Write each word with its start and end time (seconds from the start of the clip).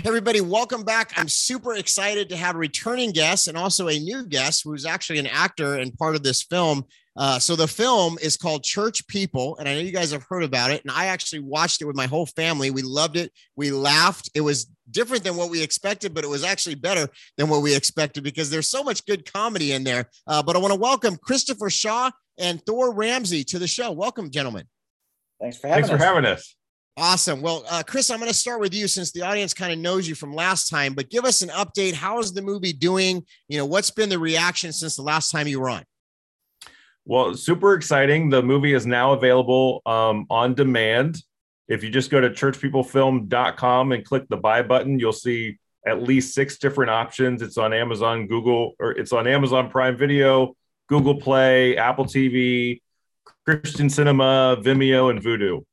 Hey, 0.00 0.08
everybody, 0.08 0.40
welcome 0.40 0.82
back. 0.82 1.12
I'm 1.16 1.28
super 1.28 1.74
excited 1.74 2.30
to 2.30 2.36
have 2.38 2.54
a 2.54 2.58
returning 2.58 3.10
guest 3.10 3.48
and 3.48 3.58
also 3.58 3.88
a 3.88 3.98
new 3.98 4.24
guest 4.24 4.62
who's 4.64 4.86
actually 4.86 5.18
an 5.18 5.26
actor 5.26 5.74
and 5.74 5.94
part 5.98 6.16
of 6.16 6.22
this 6.22 6.42
film. 6.42 6.86
Uh, 7.18 7.38
so, 7.38 7.54
the 7.54 7.68
film 7.68 8.16
is 8.22 8.38
called 8.38 8.64
Church 8.64 9.06
People, 9.08 9.58
and 9.58 9.68
I 9.68 9.74
know 9.74 9.80
you 9.80 9.92
guys 9.92 10.12
have 10.12 10.24
heard 10.30 10.42
about 10.42 10.70
it. 10.70 10.80
And 10.84 10.90
I 10.90 11.08
actually 11.08 11.40
watched 11.40 11.82
it 11.82 11.84
with 11.84 11.96
my 11.96 12.06
whole 12.06 12.24
family. 12.24 12.70
We 12.70 12.80
loved 12.80 13.18
it. 13.18 13.30
We 13.56 13.72
laughed. 13.72 14.30
It 14.34 14.40
was 14.40 14.68
different 14.90 15.22
than 15.22 15.36
what 15.36 15.50
we 15.50 15.62
expected, 15.62 16.14
but 16.14 16.24
it 16.24 16.30
was 16.30 16.44
actually 16.44 16.76
better 16.76 17.06
than 17.36 17.50
what 17.50 17.60
we 17.60 17.76
expected 17.76 18.24
because 18.24 18.48
there's 18.48 18.70
so 18.70 18.82
much 18.82 19.04
good 19.04 19.30
comedy 19.30 19.72
in 19.72 19.84
there. 19.84 20.06
Uh, 20.26 20.42
but 20.42 20.56
I 20.56 20.60
want 20.60 20.72
to 20.72 20.80
welcome 20.80 21.18
Christopher 21.18 21.68
Shaw 21.68 22.10
and 22.38 22.64
Thor 22.64 22.94
Ramsey 22.94 23.44
to 23.44 23.58
the 23.58 23.68
show. 23.68 23.90
Welcome, 23.90 24.30
gentlemen. 24.30 24.64
Thanks 25.42 25.58
for 25.58 25.68
having 25.68 25.82
Thanks 25.84 25.92
us. 25.92 26.00
for 26.00 26.06
having 26.06 26.24
us. 26.24 26.56
Awesome. 27.00 27.40
Well, 27.40 27.64
uh, 27.70 27.82
Chris, 27.82 28.10
I'm 28.10 28.18
going 28.18 28.28
to 28.30 28.36
start 28.36 28.60
with 28.60 28.74
you 28.74 28.86
since 28.86 29.10
the 29.10 29.22
audience 29.22 29.54
kind 29.54 29.72
of 29.72 29.78
knows 29.78 30.06
you 30.06 30.14
from 30.14 30.34
last 30.34 30.68
time, 30.68 30.92
but 30.92 31.08
give 31.08 31.24
us 31.24 31.40
an 31.40 31.48
update. 31.48 31.94
How 31.94 32.18
is 32.18 32.34
the 32.34 32.42
movie 32.42 32.74
doing? 32.74 33.24
You 33.48 33.56
know, 33.56 33.64
what's 33.64 33.90
been 33.90 34.10
the 34.10 34.18
reaction 34.18 34.70
since 34.70 34.96
the 34.96 35.02
last 35.02 35.30
time 35.30 35.48
you 35.48 35.60
were 35.60 35.70
on? 35.70 35.82
Well, 37.06 37.34
super 37.36 37.72
exciting. 37.72 38.28
The 38.28 38.42
movie 38.42 38.74
is 38.74 38.86
now 38.86 39.14
available 39.14 39.80
um, 39.86 40.26
on 40.28 40.52
demand. 40.52 41.22
If 41.68 41.82
you 41.82 41.88
just 41.88 42.10
go 42.10 42.20
to 42.20 42.28
churchpeoplefilm.com 42.28 43.92
and 43.92 44.04
click 44.04 44.28
the 44.28 44.36
buy 44.36 44.60
button, 44.60 44.98
you'll 44.98 45.14
see 45.14 45.58
at 45.86 46.02
least 46.02 46.34
six 46.34 46.58
different 46.58 46.90
options. 46.90 47.40
It's 47.40 47.56
on 47.56 47.72
Amazon, 47.72 48.26
Google, 48.26 48.74
or 48.78 48.90
it's 48.90 49.14
on 49.14 49.26
Amazon 49.26 49.70
Prime 49.70 49.96
Video, 49.96 50.54
Google 50.86 51.14
Play, 51.14 51.78
Apple 51.78 52.04
TV, 52.04 52.82
Christian 53.46 53.88
Cinema, 53.88 54.58
Vimeo, 54.60 55.08
and 55.08 55.22
Vudu. 55.22 55.64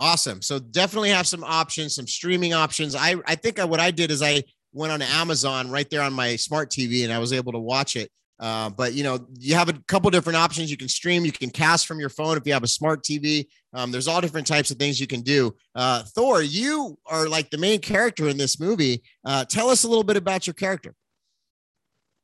Awesome. 0.00 0.42
So 0.42 0.58
definitely 0.58 1.10
have 1.10 1.26
some 1.26 1.44
options, 1.44 1.94
some 1.94 2.06
streaming 2.06 2.52
options. 2.52 2.94
I 2.94 3.16
I 3.26 3.34
think 3.34 3.58
I, 3.58 3.64
what 3.64 3.80
I 3.80 3.90
did 3.90 4.10
is 4.10 4.22
I 4.22 4.42
went 4.72 4.92
on 4.92 5.00
Amazon 5.00 5.70
right 5.70 5.88
there 5.90 6.02
on 6.02 6.12
my 6.12 6.36
smart 6.36 6.70
TV 6.70 7.04
and 7.04 7.12
I 7.12 7.18
was 7.18 7.32
able 7.32 7.52
to 7.52 7.58
watch 7.58 7.96
it. 7.96 8.10
Uh, 8.38 8.68
but 8.68 8.92
you 8.92 9.02
know, 9.02 9.26
you 9.38 9.54
have 9.54 9.68
a 9.68 9.72
couple 9.88 10.10
different 10.10 10.36
options. 10.36 10.70
You 10.70 10.76
can 10.76 10.88
stream, 10.88 11.24
you 11.24 11.32
can 11.32 11.50
cast 11.50 11.86
from 11.86 11.98
your 11.98 12.10
phone 12.10 12.36
if 12.36 12.46
you 12.46 12.52
have 12.52 12.64
a 12.64 12.68
smart 12.68 13.02
TV. 13.02 13.46
Um, 13.72 13.90
there's 13.90 14.08
all 14.08 14.20
different 14.20 14.46
types 14.46 14.70
of 14.70 14.76
things 14.76 15.00
you 15.00 15.06
can 15.06 15.22
do. 15.22 15.54
Uh, 15.74 16.02
Thor, 16.02 16.42
you 16.42 16.98
are 17.06 17.28
like 17.28 17.50
the 17.50 17.58
main 17.58 17.80
character 17.80 18.28
in 18.28 18.36
this 18.36 18.60
movie. 18.60 19.02
Uh, 19.24 19.44
tell 19.44 19.70
us 19.70 19.84
a 19.84 19.88
little 19.88 20.04
bit 20.04 20.16
about 20.16 20.46
your 20.46 20.54
character. 20.54 20.94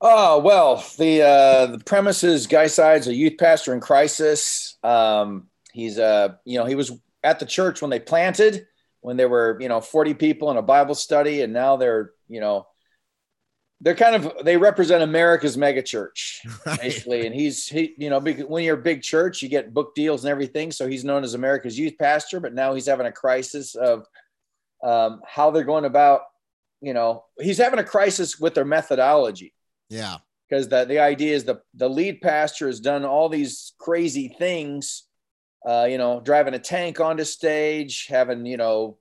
Oh 0.04 0.40
well, 0.40 0.84
the 0.98 1.22
uh, 1.22 1.66
the 1.66 1.78
premise 1.78 2.24
is 2.24 2.48
Guy 2.48 2.66
Sides, 2.66 3.06
a 3.06 3.14
youth 3.14 3.38
pastor 3.38 3.72
in 3.72 3.80
crisis. 3.80 4.76
Um, 4.82 5.46
he's 5.72 5.98
uh, 5.98 6.34
you 6.44 6.58
know, 6.58 6.64
he 6.66 6.74
was 6.74 6.90
at 7.22 7.38
the 7.38 7.46
church 7.46 7.80
when 7.80 7.90
they 7.90 8.00
planted, 8.00 8.66
when 9.00 9.16
there 9.16 9.28
were 9.28 9.58
you 9.60 9.68
know 9.68 9.80
40 9.80 10.14
people 10.14 10.50
in 10.50 10.56
a 10.56 10.62
Bible 10.62 10.94
study, 10.94 11.42
and 11.42 11.52
now 11.52 11.76
they're 11.76 12.12
you 12.28 12.40
know 12.40 12.66
they're 13.80 13.96
kind 13.96 14.14
of 14.14 14.44
they 14.44 14.56
represent 14.56 15.02
America's 15.02 15.56
megachurch 15.56 16.38
basically, 16.80 17.26
and 17.26 17.34
he's 17.34 17.66
he 17.66 17.94
you 17.98 18.10
know 18.10 18.20
when 18.20 18.64
you're 18.64 18.78
a 18.78 18.82
big 18.82 19.02
church, 19.02 19.42
you 19.42 19.48
get 19.48 19.74
book 19.74 19.94
deals 19.94 20.24
and 20.24 20.30
everything, 20.30 20.70
so 20.70 20.86
he's 20.86 21.04
known 21.04 21.24
as 21.24 21.34
America's 21.34 21.78
youth 21.78 21.94
pastor, 21.98 22.40
but 22.40 22.54
now 22.54 22.74
he's 22.74 22.86
having 22.86 23.06
a 23.06 23.12
crisis 23.12 23.74
of 23.74 24.06
um, 24.84 25.20
how 25.26 25.50
they're 25.50 25.64
going 25.64 25.84
about 25.84 26.22
you 26.80 26.94
know 26.94 27.24
he's 27.40 27.58
having 27.58 27.78
a 27.78 27.84
crisis 27.84 28.38
with 28.38 28.54
their 28.54 28.64
methodology. 28.64 29.54
Yeah. 29.88 30.18
because 30.48 30.68
the, 30.68 30.86
the 30.86 31.00
idea 31.00 31.34
is 31.34 31.44
the, 31.44 31.60
the 31.74 31.88
lead 31.88 32.22
pastor 32.22 32.66
has 32.66 32.80
done 32.80 33.04
all 33.04 33.28
these 33.28 33.74
crazy 33.78 34.28
things 34.38 35.04
uh, 35.66 35.86
you 35.88 35.98
know 35.98 36.20
driving 36.20 36.54
a 36.54 36.58
tank 36.58 37.00
onto 37.00 37.24
stage 37.24 38.06
having 38.08 38.44
you 38.46 38.56
know 38.56 38.98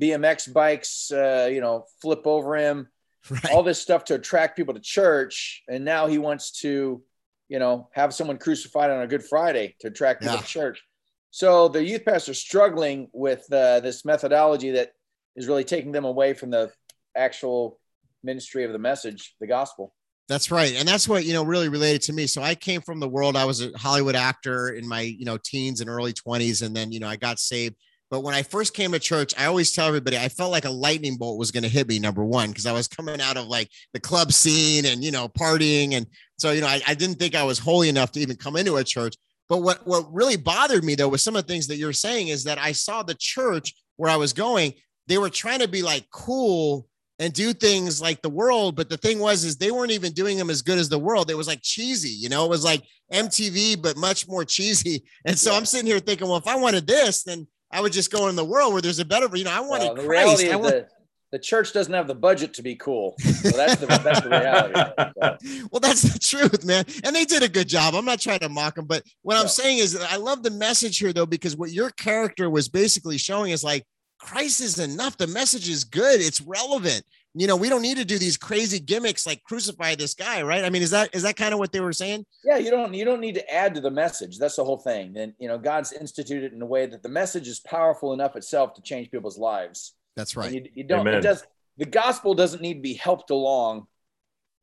bmx 0.00 0.52
bikes 0.52 1.10
uh, 1.12 1.48
you 1.52 1.60
know 1.60 1.84
flip 2.02 2.22
over 2.26 2.56
him 2.56 2.88
Right. 3.30 3.52
all 3.52 3.62
this 3.62 3.80
stuff 3.82 4.04
to 4.06 4.14
attract 4.14 4.56
people 4.56 4.72
to 4.74 4.80
church 4.80 5.62
and 5.68 5.84
now 5.84 6.06
he 6.06 6.16
wants 6.18 6.50
to 6.62 7.02
you 7.48 7.58
know 7.58 7.88
have 7.92 8.14
someone 8.14 8.38
crucified 8.38 8.90
on 8.90 9.02
a 9.02 9.06
good 9.06 9.22
friday 9.24 9.74
to 9.80 9.88
attract 9.88 10.20
people 10.22 10.36
Yeah. 10.36 10.40
to 10.40 10.46
church 10.46 10.82
so 11.30 11.68
the 11.68 11.84
youth 11.84 12.04
pastor 12.06 12.32
is 12.32 12.38
struggling 12.40 13.08
with 13.12 13.44
uh, 13.52 13.80
this 13.80 14.04
methodology 14.06 14.70
that 14.70 14.92
is 15.36 15.46
really 15.46 15.64
taking 15.64 15.92
them 15.92 16.06
away 16.06 16.32
from 16.32 16.50
the 16.50 16.72
actual 17.16 17.78
ministry 18.22 18.64
of 18.64 18.72
the 18.72 18.78
message 18.78 19.34
the 19.40 19.46
gospel 19.46 19.92
That's 20.28 20.50
right. 20.50 20.74
And 20.76 20.86
that's 20.86 21.08
what, 21.08 21.24
you 21.24 21.32
know, 21.32 21.42
really 21.42 21.70
related 21.70 22.02
to 22.02 22.12
me. 22.12 22.26
So 22.26 22.42
I 22.42 22.54
came 22.54 22.82
from 22.82 23.00
the 23.00 23.08
world. 23.08 23.34
I 23.34 23.46
was 23.46 23.62
a 23.62 23.76
Hollywood 23.78 24.14
actor 24.14 24.70
in 24.70 24.86
my, 24.86 25.00
you 25.00 25.24
know, 25.24 25.38
teens 25.42 25.80
and 25.80 25.88
early 25.88 26.12
20s. 26.12 26.64
And 26.64 26.76
then, 26.76 26.92
you 26.92 27.00
know, 27.00 27.08
I 27.08 27.16
got 27.16 27.38
saved. 27.38 27.76
But 28.10 28.20
when 28.20 28.34
I 28.34 28.42
first 28.42 28.74
came 28.74 28.92
to 28.92 28.98
church, 28.98 29.34
I 29.38 29.46
always 29.46 29.72
tell 29.72 29.86
everybody 29.86 30.16
I 30.16 30.28
felt 30.28 30.50
like 30.50 30.64
a 30.64 30.70
lightning 30.70 31.16
bolt 31.16 31.38
was 31.38 31.50
going 31.50 31.62
to 31.62 31.68
hit 31.68 31.88
me, 31.88 31.98
number 31.98 32.24
one, 32.24 32.48
because 32.48 32.66
I 32.66 32.72
was 32.72 32.88
coming 32.88 33.20
out 33.20 33.36
of 33.36 33.46
like 33.46 33.70
the 33.92 34.00
club 34.00 34.32
scene 34.32 34.86
and, 34.86 35.02
you 35.02 35.10
know, 35.10 35.28
partying. 35.28 35.94
And 35.94 36.06
so, 36.38 36.52
you 36.52 36.60
know, 36.60 36.66
I, 36.66 36.80
I 36.86 36.94
didn't 36.94 37.18
think 37.18 37.34
I 37.34 37.42
was 37.42 37.58
holy 37.58 37.88
enough 37.88 38.12
to 38.12 38.20
even 38.20 38.36
come 38.36 38.56
into 38.56 38.76
a 38.76 38.84
church. 38.84 39.14
But 39.48 39.58
what, 39.58 39.86
what 39.86 40.12
really 40.12 40.36
bothered 40.36 40.84
me 40.84 40.94
though, 40.94 41.08
with 41.08 41.22
some 41.22 41.36
of 41.36 41.46
the 41.46 41.52
things 41.52 41.66
that 41.68 41.76
you're 41.76 41.92
saying 41.94 42.28
is 42.28 42.44
that 42.44 42.58
I 42.58 42.72
saw 42.72 43.02
the 43.02 43.16
church 43.18 43.74
where 43.96 44.10
I 44.10 44.16
was 44.16 44.32
going, 44.34 44.74
they 45.06 45.18
were 45.18 45.30
trying 45.30 45.60
to 45.60 45.68
be 45.68 45.82
like 45.82 46.06
cool 46.10 46.86
and 47.18 47.32
do 47.32 47.52
things 47.52 48.00
like 48.00 48.22
the 48.22 48.28
world. 48.30 48.76
But 48.76 48.88
the 48.88 48.96
thing 48.96 49.18
was, 49.18 49.44
is 49.44 49.56
they 49.56 49.70
weren't 49.70 49.90
even 49.90 50.12
doing 50.12 50.38
them 50.38 50.50
as 50.50 50.62
good 50.62 50.78
as 50.78 50.88
the 50.88 50.98
world. 50.98 51.30
It 51.30 51.34
was 51.36 51.48
like 51.48 51.60
cheesy, 51.62 52.10
you 52.10 52.28
know, 52.28 52.44
it 52.44 52.50
was 52.50 52.64
like 52.64 52.82
MTV, 53.12 53.80
but 53.82 53.96
much 53.96 54.28
more 54.28 54.44
cheesy. 54.44 55.04
And 55.24 55.38
so 55.38 55.50
Yeah. 55.50 55.56
I'm 55.58 55.64
sitting 55.66 55.86
here 55.86 55.98
thinking, 56.00 56.28
well, 56.28 56.36
if 56.38 56.46
I 56.46 56.56
wanted 56.56 56.86
this, 56.86 57.22
then 57.24 57.46
I 57.72 57.80
would 57.80 57.92
just 57.92 58.10
go 58.12 58.28
in 58.28 58.36
the 58.36 58.44
world 58.44 58.72
where 58.72 58.82
there's 58.82 58.98
a 58.98 59.04
better, 59.04 59.28
you 59.36 59.44
know, 59.44 59.50
I 59.52 59.60
wanted 59.60 59.86
Well, 59.86 59.94
the 59.96 60.06
Christ. 60.06 60.42
reality 60.42 60.50
I 60.52 60.56
want- 60.56 60.74
the, 60.74 60.86
the 61.32 61.38
church 61.38 61.74
doesn't 61.74 61.92
have 61.92 62.06
the 62.06 62.14
budget 62.14 62.54
to 62.54 62.62
be 62.62 62.74
cool. 62.76 63.14
So 63.18 63.50
that's 63.50 63.76
the, 63.76 63.86
that's 63.86 64.22
the 64.22 64.30
reality. 64.30 64.80
So, 65.20 65.66
well, 65.70 65.80
that's 65.80 66.00
the 66.00 66.18
truth, 66.18 66.64
man. 66.64 66.84
And 67.04 67.14
they 67.14 67.26
did 67.26 67.42
a 67.42 67.48
good 67.50 67.68
job. 67.68 67.94
I'm 67.94 68.06
not 68.06 68.18
trying 68.20 68.38
to 68.38 68.48
mock 68.48 68.76
them, 68.76 68.86
but 68.86 69.02
what 69.20 69.36
I'm 69.36 69.48
saying 69.48 69.76
is 69.78 69.94
I 69.94 70.16
love 70.16 70.42
the 70.42 70.50
message 70.50 70.96
here, 70.98 71.12
though, 71.12 71.26
because 71.26 71.54
what 71.54 71.70
your 71.70 71.90
character 71.90 72.48
was 72.48 72.70
basically 72.70 73.18
showing 73.18 73.52
is 73.52 73.62
like, 73.62 73.84
Christ 74.18 74.60
is 74.60 74.78
enough. 74.78 75.16
The 75.16 75.26
message 75.26 75.68
is 75.68 75.84
good. 75.84 76.20
It's 76.20 76.40
relevant. 76.40 77.02
You 77.34 77.46
know, 77.46 77.56
we 77.56 77.68
don't 77.68 77.82
need 77.82 77.98
to 77.98 78.04
do 78.04 78.18
these 78.18 78.36
crazy 78.36 78.80
gimmicks 78.80 79.26
like 79.26 79.44
crucify 79.44 79.94
this 79.94 80.14
guy, 80.14 80.42
right? 80.42 80.64
I 80.64 80.70
mean, 80.70 80.82
is 80.82 80.90
that 80.90 81.14
is 81.14 81.22
that 81.22 81.36
kind 81.36 81.52
of 81.52 81.60
what 81.60 81.72
they 81.72 81.80
were 81.80 81.92
saying? 81.92 82.26
yeah, 82.44 82.56
you 82.56 82.70
don't 82.70 82.92
you 82.94 83.04
don't 83.04 83.20
need 83.20 83.36
to 83.36 83.54
add 83.54 83.74
to 83.76 83.80
the 83.80 83.90
message. 83.90 84.38
That's 84.38 84.56
the 84.56 84.64
whole 84.64 84.78
thing. 84.78 85.16
And 85.16 85.34
you 85.38 85.46
know, 85.46 85.56
God's 85.56 85.92
instituted 85.92 86.52
in 86.52 86.60
a 86.60 86.66
way 86.66 86.86
that 86.86 87.02
the 87.02 87.08
message 87.08 87.46
is 87.46 87.60
powerful 87.60 88.12
enough 88.12 88.34
itself 88.34 88.74
to 88.74 88.82
change 88.82 89.10
people's 89.10 89.38
lives. 89.38 89.94
That's 90.16 90.36
right. 90.36 90.52
you, 90.52 90.68
you 90.74 90.84
don't. 90.84 91.06
It 91.06 91.20
does. 91.20 91.44
The 91.76 91.86
gospel 91.86 92.34
doesn't 92.34 92.60
need 92.60 92.74
to 92.74 92.80
be 92.80 92.94
helped 92.94 93.30
along 93.30 93.86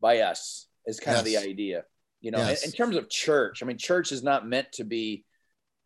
by 0.01 0.19
us. 0.19 0.67
Is 0.85 0.99
kind 0.99 1.17
of 1.17 1.23
the 1.23 1.37
idea. 1.37 1.85
You 2.19 2.31
know, 2.31 2.41
in- 2.41 2.57
in, 2.65 2.71
terms 2.71 2.95
of 2.95 3.09
church, 3.09 3.63
I 3.63 3.65
mean, 3.65 3.77
church 3.77 4.11
is 4.11 4.23
not 4.23 4.47
meant 4.47 4.71
to 4.73 4.83
be 4.83 5.23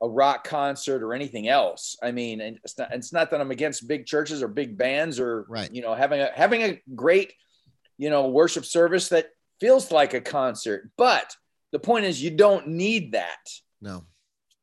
a 0.01 0.07
rock 0.09 0.43
concert 0.45 1.03
or 1.03 1.13
anything 1.13 1.47
else. 1.47 1.97
I 2.01 2.11
mean, 2.11 2.39
and 2.41 2.59
it's 2.63 2.77
not, 2.77 2.93
it's 2.93 3.11
not 3.13 3.31
that 3.31 3.41
I'm 3.41 3.51
against 3.51 3.87
big 3.87 4.05
churches 4.05 4.41
or 4.41 4.47
big 4.47 4.77
bands 4.77 5.19
or 5.19 5.45
Right. 5.49 5.73
you 5.73 5.81
know 5.81 5.93
having 5.93 6.21
a 6.21 6.29
having 6.33 6.61
a 6.63 6.81
great 6.95 7.33
you 7.97 8.09
know 8.09 8.29
worship 8.29 8.65
service 8.65 9.09
that 9.09 9.27
feels 9.59 9.91
like 9.91 10.13
a 10.13 10.21
concert. 10.21 10.89
But 10.97 11.35
the 11.71 11.79
point 11.79 12.05
is, 12.05 12.21
you 12.23 12.31
don't 12.31 12.67
need 12.69 13.11
that. 13.11 13.37
No, 13.81 14.05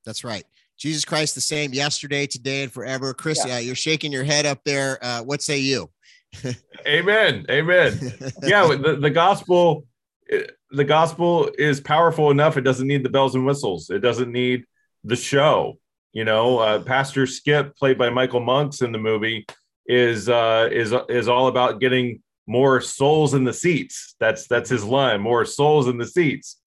that's 0.05 0.25
right. 0.25 0.45
Jesus 0.79 1.05
Christ, 1.05 1.35
the 1.35 1.41
same 1.41 1.73
yesterday, 1.73 2.27
today, 2.27 2.63
and 2.63 2.73
forever. 2.73 3.15
Chris, 3.15 3.43
Yeah. 3.47 3.57
uh, 3.57 3.59
you're 3.59 3.75
shaking 3.75 4.13
your 4.13 4.25
head 4.25 4.45
up 4.47 4.61
there. 4.65 4.99
Uh, 5.03 5.23
what 5.23 5.41
say 5.43 5.59
you? 5.59 5.91
Amen. 6.87 7.47
Amen. 7.51 7.99
yeah, 8.43 8.67
the, 8.67 8.99
the 9.01 9.11
gospel 9.11 9.87
the 10.71 10.85
gospel 10.85 11.51
is 11.57 11.81
powerful 11.81 12.31
enough. 12.31 12.57
It 12.57 12.63
doesn't 12.63 12.87
need 12.89 13.05
the 13.05 13.09
bells 13.09 13.35
and 13.35 13.47
whistles. 13.47 13.89
It 13.91 14.01
doesn't 14.01 14.33
need 14.33 14.65
the 15.07 15.17
show. 15.17 15.79
You 16.13 16.25
know, 16.25 16.59
uh, 16.59 16.83
Pastor 16.83 17.27
Skip, 17.27 17.77
played 17.77 17.99
by 17.99 18.11
Michael 18.11 18.41
Monks 18.41 18.81
in 18.81 18.93
the 18.93 18.99
movie, 18.99 19.47
is 19.87 20.29
uh, 20.29 20.69
is 20.73 20.95
is 21.09 21.29
all 21.29 21.47
about 21.47 21.81
getting 21.81 22.23
more 22.47 22.81
souls 22.81 23.35
in 23.35 23.45
the 23.45 23.53
seats. 23.53 24.15
That's 24.21 24.47
that's 24.47 24.71
his 24.71 24.85
line. 24.85 25.21
More 25.21 25.45
souls 25.45 25.89
in 25.89 25.99
the 25.99 26.07
seats. 26.07 26.61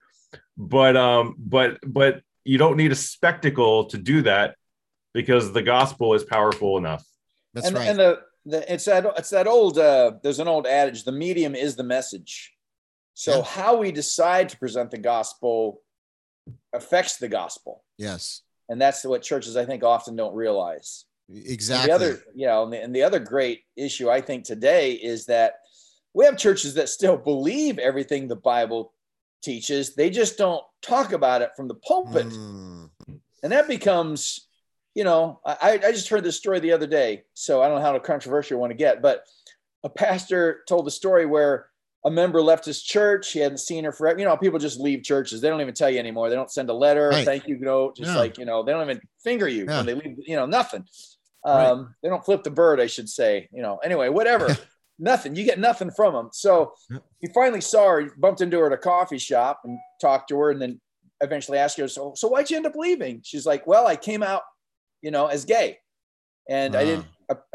But 0.57 0.95
um, 0.97 1.36
but 1.38 1.80
but 1.86 2.21
you 2.44 2.57
don't 2.57 2.77
need 2.77 2.91
a 2.91 2.95
spectacle 2.95 3.86
to 3.86 3.97
do 3.97 4.21
that 4.24 4.56
because 5.13 5.51
the 5.51 5.62
gospel 5.63 6.13
is 6.13 6.24
powerful 6.24 6.77
enough. 6.77 7.03
That's 7.53 7.68
and, 7.68 7.75
right. 7.75 7.88
and 7.88 8.00
the, 8.00 8.19
the 8.45 8.74
it's 8.74 8.85
that 8.85 9.06
it's 9.18 9.31
that 9.31 9.47
old 9.47 9.80
uh, 9.80 10.13
there's 10.21 10.39
an 10.39 10.47
old 10.47 10.68
adage: 10.68 11.03
the 11.03 11.12
medium 11.12 11.56
is 11.56 11.75
the 11.75 11.83
message. 11.83 12.53
So 13.15 13.38
Yeah. 13.38 13.44
how 13.44 13.77
we 13.77 13.92
decide 13.92 14.50
to 14.50 14.57
present 14.57 14.92
the 14.92 14.97
gospel 14.97 15.81
affects 16.74 17.18
the 17.18 17.27
gospel, 17.27 17.83
yes, 17.99 18.41
and 18.69 18.81
that's 18.81 19.03
what 19.03 19.21
churches 19.21 19.55
I 19.55 19.65
think 19.65 19.83
often 19.83 20.15
don't 20.15 20.33
realize. 20.33 21.05
And 21.27 21.37
exactly. 21.45 21.87
The 21.87 21.93
other, 21.93 22.23
you 22.33 22.47
know, 22.47 22.63
and 22.63 22.73
the, 22.73 22.81
and 22.81 22.95
the 22.95 23.03
other 23.03 23.19
great 23.19 23.61
issue 23.75 24.09
I 24.09 24.21
think 24.21 24.45
today 24.45 24.93
is 24.93 25.27
that 25.27 25.59
we 26.13 26.25
have 26.25 26.37
churches 26.37 26.73
that 26.73 26.89
still 26.89 27.17
believe 27.17 27.77
everything 27.77 28.27
the 28.27 28.35
Bible 28.35 28.93
teaches. 29.43 29.93
They 29.93 30.09
just 30.09 30.37
don't 30.37 30.63
talk 30.81 31.13
about 31.13 31.43
it 31.43 31.51
from 31.55 31.67
the 31.67 31.75
pulpit, 31.75 32.27
Mm, 32.27 32.89
and 33.43 33.51
that 33.51 33.67
becomes, 33.67 34.47
you 34.95 35.03
know, 35.03 35.39
I, 35.45 35.79
I 35.83 35.91
just 35.91 36.09
heard 36.09 36.23
this 36.23 36.37
story 36.37 36.59
the 36.59 36.71
other 36.71 36.87
day, 36.87 37.23
so 37.33 37.61
I 37.61 37.67
don't 37.67 37.77
know 37.77 37.83
how 37.83 37.97
controversial 37.99 38.57
I 38.57 38.59
want 38.61 38.71
to 38.71 38.77
get, 38.77 39.01
but 39.01 39.23
a 39.83 39.89
pastor 39.89 40.61
told 40.67 40.85
the 40.85 40.91
story 40.91 41.25
where 41.25 41.67
a 42.05 42.11
member 42.11 42.41
left 42.41 42.65
his 42.65 42.81
church. 42.81 43.31
He 43.31 43.39
hadn't 43.39 43.57
seen 43.59 43.83
her 43.83 43.91
forever. 43.91 44.19
You 44.19 44.25
know, 44.25 44.37
people 44.37 44.59
just 44.59 44.79
leave 44.79 45.03
churches. 45.03 45.41
They 45.41 45.49
don't 45.49 45.61
even 45.61 45.73
tell 45.73 45.89
you 45.89 45.99
anymore. 45.99 46.29
They 46.29 46.35
don't 46.35 46.51
send 46.51 46.69
a 46.69 46.73
letter, 46.73 47.09
right. 47.09 47.25
thank 47.25 47.47
you 47.47 47.57
note, 47.59 47.97
just 47.97 48.11
yeah. 48.11 48.17
like, 48.17 48.37
you 48.37 48.45
know, 48.45 48.63
they 48.63 48.71
don't 48.71 48.83
even 48.83 49.01
finger 49.23 49.47
you 49.47 49.65
yeah. 49.65 49.77
when 49.77 49.85
they 49.85 49.93
leave, 49.95 50.17
you 50.25 50.35
know, 50.35 50.45
nothing. 50.45 50.85
Um, 51.45 51.79
right. 51.79 51.87
They 52.03 52.09
don't 52.09 52.23
flip 52.23 52.43
the 52.43 52.51
bird, 52.51 52.79
I 52.79 52.87
should 52.87 53.09
say. 53.09 53.49
You 53.51 53.61
know, 53.61 53.77
anyway, 53.77 54.09
whatever. 54.09 54.57
nothing. 54.99 55.35
You 55.35 55.45
get 55.45 55.59
nothing 55.59 55.91
from 55.91 56.13
them. 56.13 56.29
So 56.31 56.73
he 57.19 57.27
finally 57.33 57.61
saw 57.61 57.87
her, 57.87 58.11
bumped 58.17 58.41
into 58.41 58.59
her 58.59 58.67
at 58.67 58.73
a 58.73 58.77
coffee 58.77 59.17
shop 59.17 59.61
and 59.63 59.77
talked 60.01 60.29
to 60.29 60.37
her, 60.39 60.51
and 60.51 60.61
then 60.61 60.79
eventually 61.21 61.57
asked 61.57 61.77
her, 61.77 61.87
"So, 61.87 62.13
so 62.15 62.27
why'd 62.27 62.49
you 62.49 62.57
end 62.57 62.65
up 62.65 62.75
leaving?" 62.75 63.21
She's 63.23 63.45
like, 63.45 63.65
"Well, 63.65 63.87
I 63.87 63.95
came 63.95 64.21
out, 64.21 64.43
you 65.01 65.11
know, 65.11 65.27
as 65.27 65.45
gay, 65.45 65.79
and 66.49 66.75
I 66.75 66.85
didn't, 66.85 67.05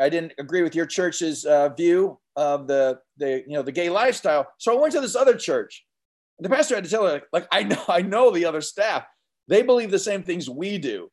I 0.01 0.09
didn't 0.09 0.33
agree 0.39 0.63
with 0.63 0.75
your 0.75 0.87
church's 0.87 1.45
uh, 1.45 1.69
view 1.71 2.19
of 2.37 2.67
the 2.67 3.01
the 3.17 3.45
you 3.47 3.55
know 3.55 3.63
the 3.63 3.73
gay 3.73 3.91
lifestyle. 3.91 4.47
So 4.59 4.77
I 4.77 4.81
went 4.81 4.93
to 4.95 5.01
this 5.01 5.17
other 5.17 5.37
church. 5.37 5.85
The 6.41 6.49
pastor 6.49 6.75
had 6.75 6.85
to 6.85 6.91
tell 6.91 7.07
her, 7.07 7.23
like, 7.33 7.47
I 7.53 7.63
know, 7.63 7.83
I 7.89 8.03
know 8.03 8.31
the 8.31 8.45
other 8.45 8.61
staff. 8.61 9.05
They 9.47 9.63
believe 9.63 9.91
the 9.91 9.99
same 9.99 10.23
things 10.23 10.49
we 10.49 10.79
do. 10.79 11.11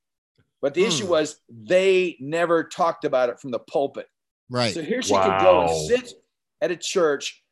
But 0.61 0.73
the 0.73 0.81
hmm. 0.81 0.87
issue 0.87 1.07
was 1.07 1.39
they 1.49 2.17
never 2.19 2.63
talked 2.63 3.05
about 3.05 3.29
it 3.29 3.39
from 3.39 3.51
the 3.51 3.59
pulpit. 3.59 4.07
Right. 4.49 4.73
So 4.73 4.81
here 4.81 5.01
she 5.01 5.13
wow. 5.13 5.23
could 5.23 5.43
go 5.43 5.61
and 5.61 5.87
sit 5.87 6.13
at 6.61 6.71
a 6.71 6.75
church 6.75 7.43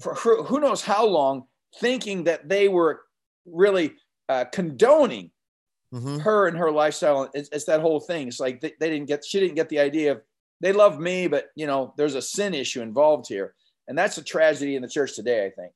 for 0.00 0.14
who 0.14 0.60
knows 0.60 0.82
how 0.82 1.06
long, 1.06 1.44
thinking 1.80 2.24
that 2.24 2.48
they 2.48 2.68
were 2.68 3.02
really 3.46 3.94
uh, 4.28 4.44
condoning 4.52 5.30
mm-hmm. 5.92 6.18
her 6.18 6.48
and 6.48 6.56
her 6.56 6.70
lifestyle. 6.70 7.30
It's, 7.34 7.48
it's, 7.50 7.64
that 7.66 7.80
whole 7.80 8.00
thing. 8.00 8.28
It's 8.28 8.40
like 8.40 8.60
they, 8.60 8.72
they 8.80 8.90
didn't 8.90 9.06
get, 9.06 9.24
she 9.24 9.40
didn't 9.40 9.56
get 9.56 9.68
the 9.68 9.80
idea 9.80 10.12
of 10.12 10.22
they 10.60 10.72
love 10.72 10.98
me, 10.98 11.28
but 11.28 11.46
you 11.54 11.66
know, 11.66 11.94
there's 11.96 12.14
a 12.14 12.22
sin 12.22 12.54
issue 12.54 12.82
involved 12.82 13.26
here. 13.28 13.54
And 13.86 13.96
that's 13.96 14.18
a 14.18 14.22
tragedy 14.22 14.76
in 14.76 14.82
the 14.82 14.88
church 14.88 15.14
today, 15.14 15.46
I 15.46 15.50
think. 15.50 15.72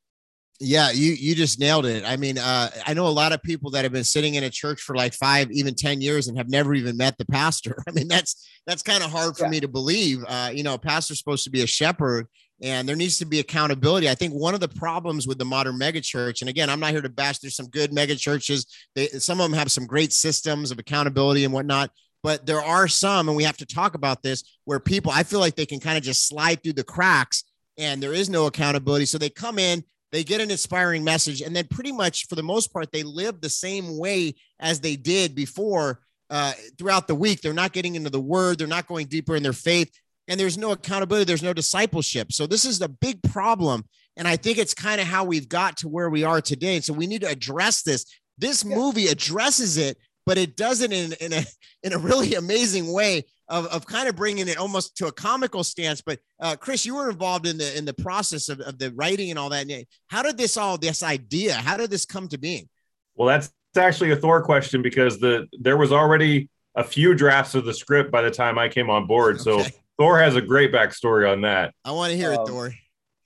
Yeah, 0.60 0.90
you 0.92 1.12
you 1.12 1.34
just 1.34 1.58
nailed 1.58 1.86
it. 1.86 2.04
I 2.06 2.16
mean, 2.16 2.38
uh, 2.38 2.70
I 2.86 2.94
know 2.94 3.08
a 3.08 3.08
lot 3.08 3.32
of 3.32 3.42
people 3.42 3.72
that 3.72 3.82
have 3.84 3.90
been 3.90 4.04
sitting 4.04 4.34
in 4.34 4.44
a 4.44 4.50
church 4.50 4.80
for 4.80 4.94
like 4.94 5.12
five, 5.12 5.50
even 5.50 5.74
ten 5.74 6.00
years, 6.00 6.28
and 6.28 6.38
have 6.38 6.50
never 6.50 6.72
even 6.74 6.96
met 6.96 7.18
the 7.18 7.24
pastor. 7.24 7.82
I 7.88 7.90
mean, 7.90 8.06
that's 8.06 8.48
that's 8.66 8.82
kind 8.82 9.02
of 9.02 9.10
hard 9.10 9.36
for 9.36 9.44
yeah. 9.44 9.50
me 9.50 9.60
to 9.60 9.66
believe. 9.66 10.22
Uh, 10.28 10.52
you 10.54 10.62
know, 10.62 10.74
a 10.74 10.78
pastor's 10.78 11.18
supposed 11.18 11.42
to 11.44 11.50
be 11.50 11.62
a 11.62 11.66
shepherd, 11.66 12.28
and 12.62 12.88
there 12.88 12.94
needs 12.94 13.18
to 13.18 13.24
be 13.24 13.40
accountability. 13.40 14.08
I 14.08 14.14
think 14.14 14.34
one 14.34 14.54
of 14.54 14.60
the 14.60 14.68
problems 14.68 15.26
with 15.26 15.38
the 15.38 15.44
modern 15.44 15.80
megachurch, 15.80 16.42
and 16.42 16.50
again, 16.50 16.70
I'm 16.70 16.78
not 16.78 16.92
here 16.92 17.02
to 17.02 17.08
bash. 17.08 17.40
There's 17.40 17.56
some 17.56 17.68
good 17.68 17.90
megachurches. 17.90 18.66
They 18.94 19.08
some 19.08 19.40
of 19.40 19.50
them 19.50 19.58
have 19.58 19.72
some 19.72 19.86
great 19.86 20.12
systems 20.12 20.70
of 20.70 20.78
accountability 20.78 21.44
and 21.44 21.52
whatnot 21.52 21.90
but 22.22 22.46
there 22.46 22.62
are 22.62 22.88
some, 22.88 23.28
and 23.28 23.36
we 23.36 23.44
have 23.44 23.56
to 23.58 23.66
talk 23.66 23.94
about 23.94 24.22
this, 24.22 24.44
where 24.64 24.80
people 24.80 25.12
I 25.12 25.22
feel 25.22 25.40
like 25.40 25.56
they 25.56 25.66
can 25.66 25.80
kind 25.80 25.98
of 25.98 26.04
just 26.04 26.26
slide 26.26 26.62
through 26.62 26.74
the 26.74 26.84
cracks 26.84 27.44
and 27.78 28.02
there 28.02 28.12
is 28.12 28.28
no 28.28 28.46
accountability. 28.46 29.06
So 29.06 29.18
they 29.18 29.30
come 29.30 29.58
in, 29.58 29.82
they 30.10 30.24
get 30.24 30.40
an 30.40 30.50
inspiring 30.50 31.04
message, 31.04 31.40
and 31.40 31.56
then 31.56 31.66
pretty 31.68 31.92
much 31.92 32.26
for 32.28 32.34
the 32.34 32.42
most 32.42 32.72
part, 32.72 32.92
they 32.92 33.02
live 33.02 33.40
the 33.40 33.48
same 33.48 33.98
way 33.98 34.34
as 34.60 34.80
they 34.80 34.94
did 34.96 35.34
before 35.34 36.00
uh, 36.30 36.52
throughout 36.78 37.08
the 37.08 37.14
week. 37.14 37.40
They're 37.40 37.52
not 37.52 37.72
getting 37.72 37.94
into 37.94 38.10
the 38.10 38.20
word, 38.20 38.58
they're 38.58 38.66
not 38.66 38.86
going 38.86 39.06
deeper 39.06 39.36
in 39.36 39.42
their 39.42 39.52
faith, 39.52 39.90
and 40.28 40.38
there's 40.38 40.58
no 40.58 40.72
accountability, 40.72 41.24
there's 41.24 41.42
no 41.42 41.54
discipleship. 41.54 42.32
So 42.32 42.46
this 42.46 42.64
is 42.64 42.80
a 42.80 42.88
big 42.88 43.22
problem. 43.22 43.84
And 44.16 44.28
I 44.28 44.36
think 44.36 44.58
it's 44.58 44.74
kind 44.74 45.00
of 45.00 45.06
how 45.06 45.24
we've 45.24 45.48
got 45.48 45.78
to 45.78 45.88
where 45.88 46.10
we 46.10 46.22
are 46.22 46.42
today. 46.42 46.80
So 46.80 46.92
we 46.92 47.06
need 47.06 47.22
to 47.22 47.28
address 47.28 47.82
this. 47.82 48.04
This 48.36 48.64
movie 48.64 49.06
addresses 49.06 49.78
it 49.78 49.96
but 50.26 50.38
it 50.38 50.56
does 50.56 50.80
it 50.80 50.92
in, 50.92 51.12
in 51.20 51.32
a 51.32 51.44
in 51.82 51.92
a 51.92 51.98
really 51.98 52.34
amazing 52.34 52.92
way 52.92 53.24
of, 53.48 53.66
of 53.66 53.86
kind 53.86 54.08
of 54.08 54.16
bringing 54.16 54.48
it 54.48 54.56
almost 54.56 54.96
to 54.96 55.06
a 55.06 55.12
comical 55.12 55.64
stance. 55.64 56.00
But 56.00 56.20
uh, 56.40 56.56
Chris, 56.56 56.86
you 56.86 56.94
were 56.94 57.10
involved 57.10 57.46
in 57.46 57.58
the 57.58 57.76
in 57.76 57.84
the 57.84 57.94
process 57.94 58.48
of, 58.48 58.60
of 58.60 58.78
the 58.78 58.90
writing 58.92 59.30
and 59.30 59.38
all 59.38 59.50
that. 59.50 59.66
How 60.08 60.22
did 60.22 60.38
this 60.38 60.56
all 60.56 60.78
this 60.78 61.02
idea? 61.02 61.54
How 61.54 61.76
did 61.76 61.90
this 61.90 62.04
come 62.04 62.28
to 62.28 62.38
being? 62.38 62.68
Well, 63.14 63.28
that's 63.28 63.52
actually 63.76 64.10
a 64.12 64.16
Thor 64.16 64.42
question 64.42 64.82
because 64.82 65.18
the 65.18 65.48
there 65.60 65.76
was 65.76 65.92
already 65.92 66.48
a 66.74 66.84
few 66.84 67.14
drafts 67.14 67.54
of 67.54 67.64
the 67.64 67.74
script 67.74 68.10
by 68.10 68.22
the 68.22 68.30
time 68.30 68.58
I 68.58 68.68
came 68.68 68.88
on 68.88 69.06
board. 69.06 69.40
Okay. 69.40 69.64
So 69.64 69.78
Thor 69.98 70.18
has 70.18 70.36
a 70.36 70.40
great 70.40 70.72
backstory 70.72 71.30
on 71.30 71.42
that. 71.42 71.74
I 71.84 71.92
want 71.92 72.10
to 72.12 72.16
hear 72.16 72.32
um, 72.32 72.40
it, 72.40 72.48
Thor. 72.48 72.74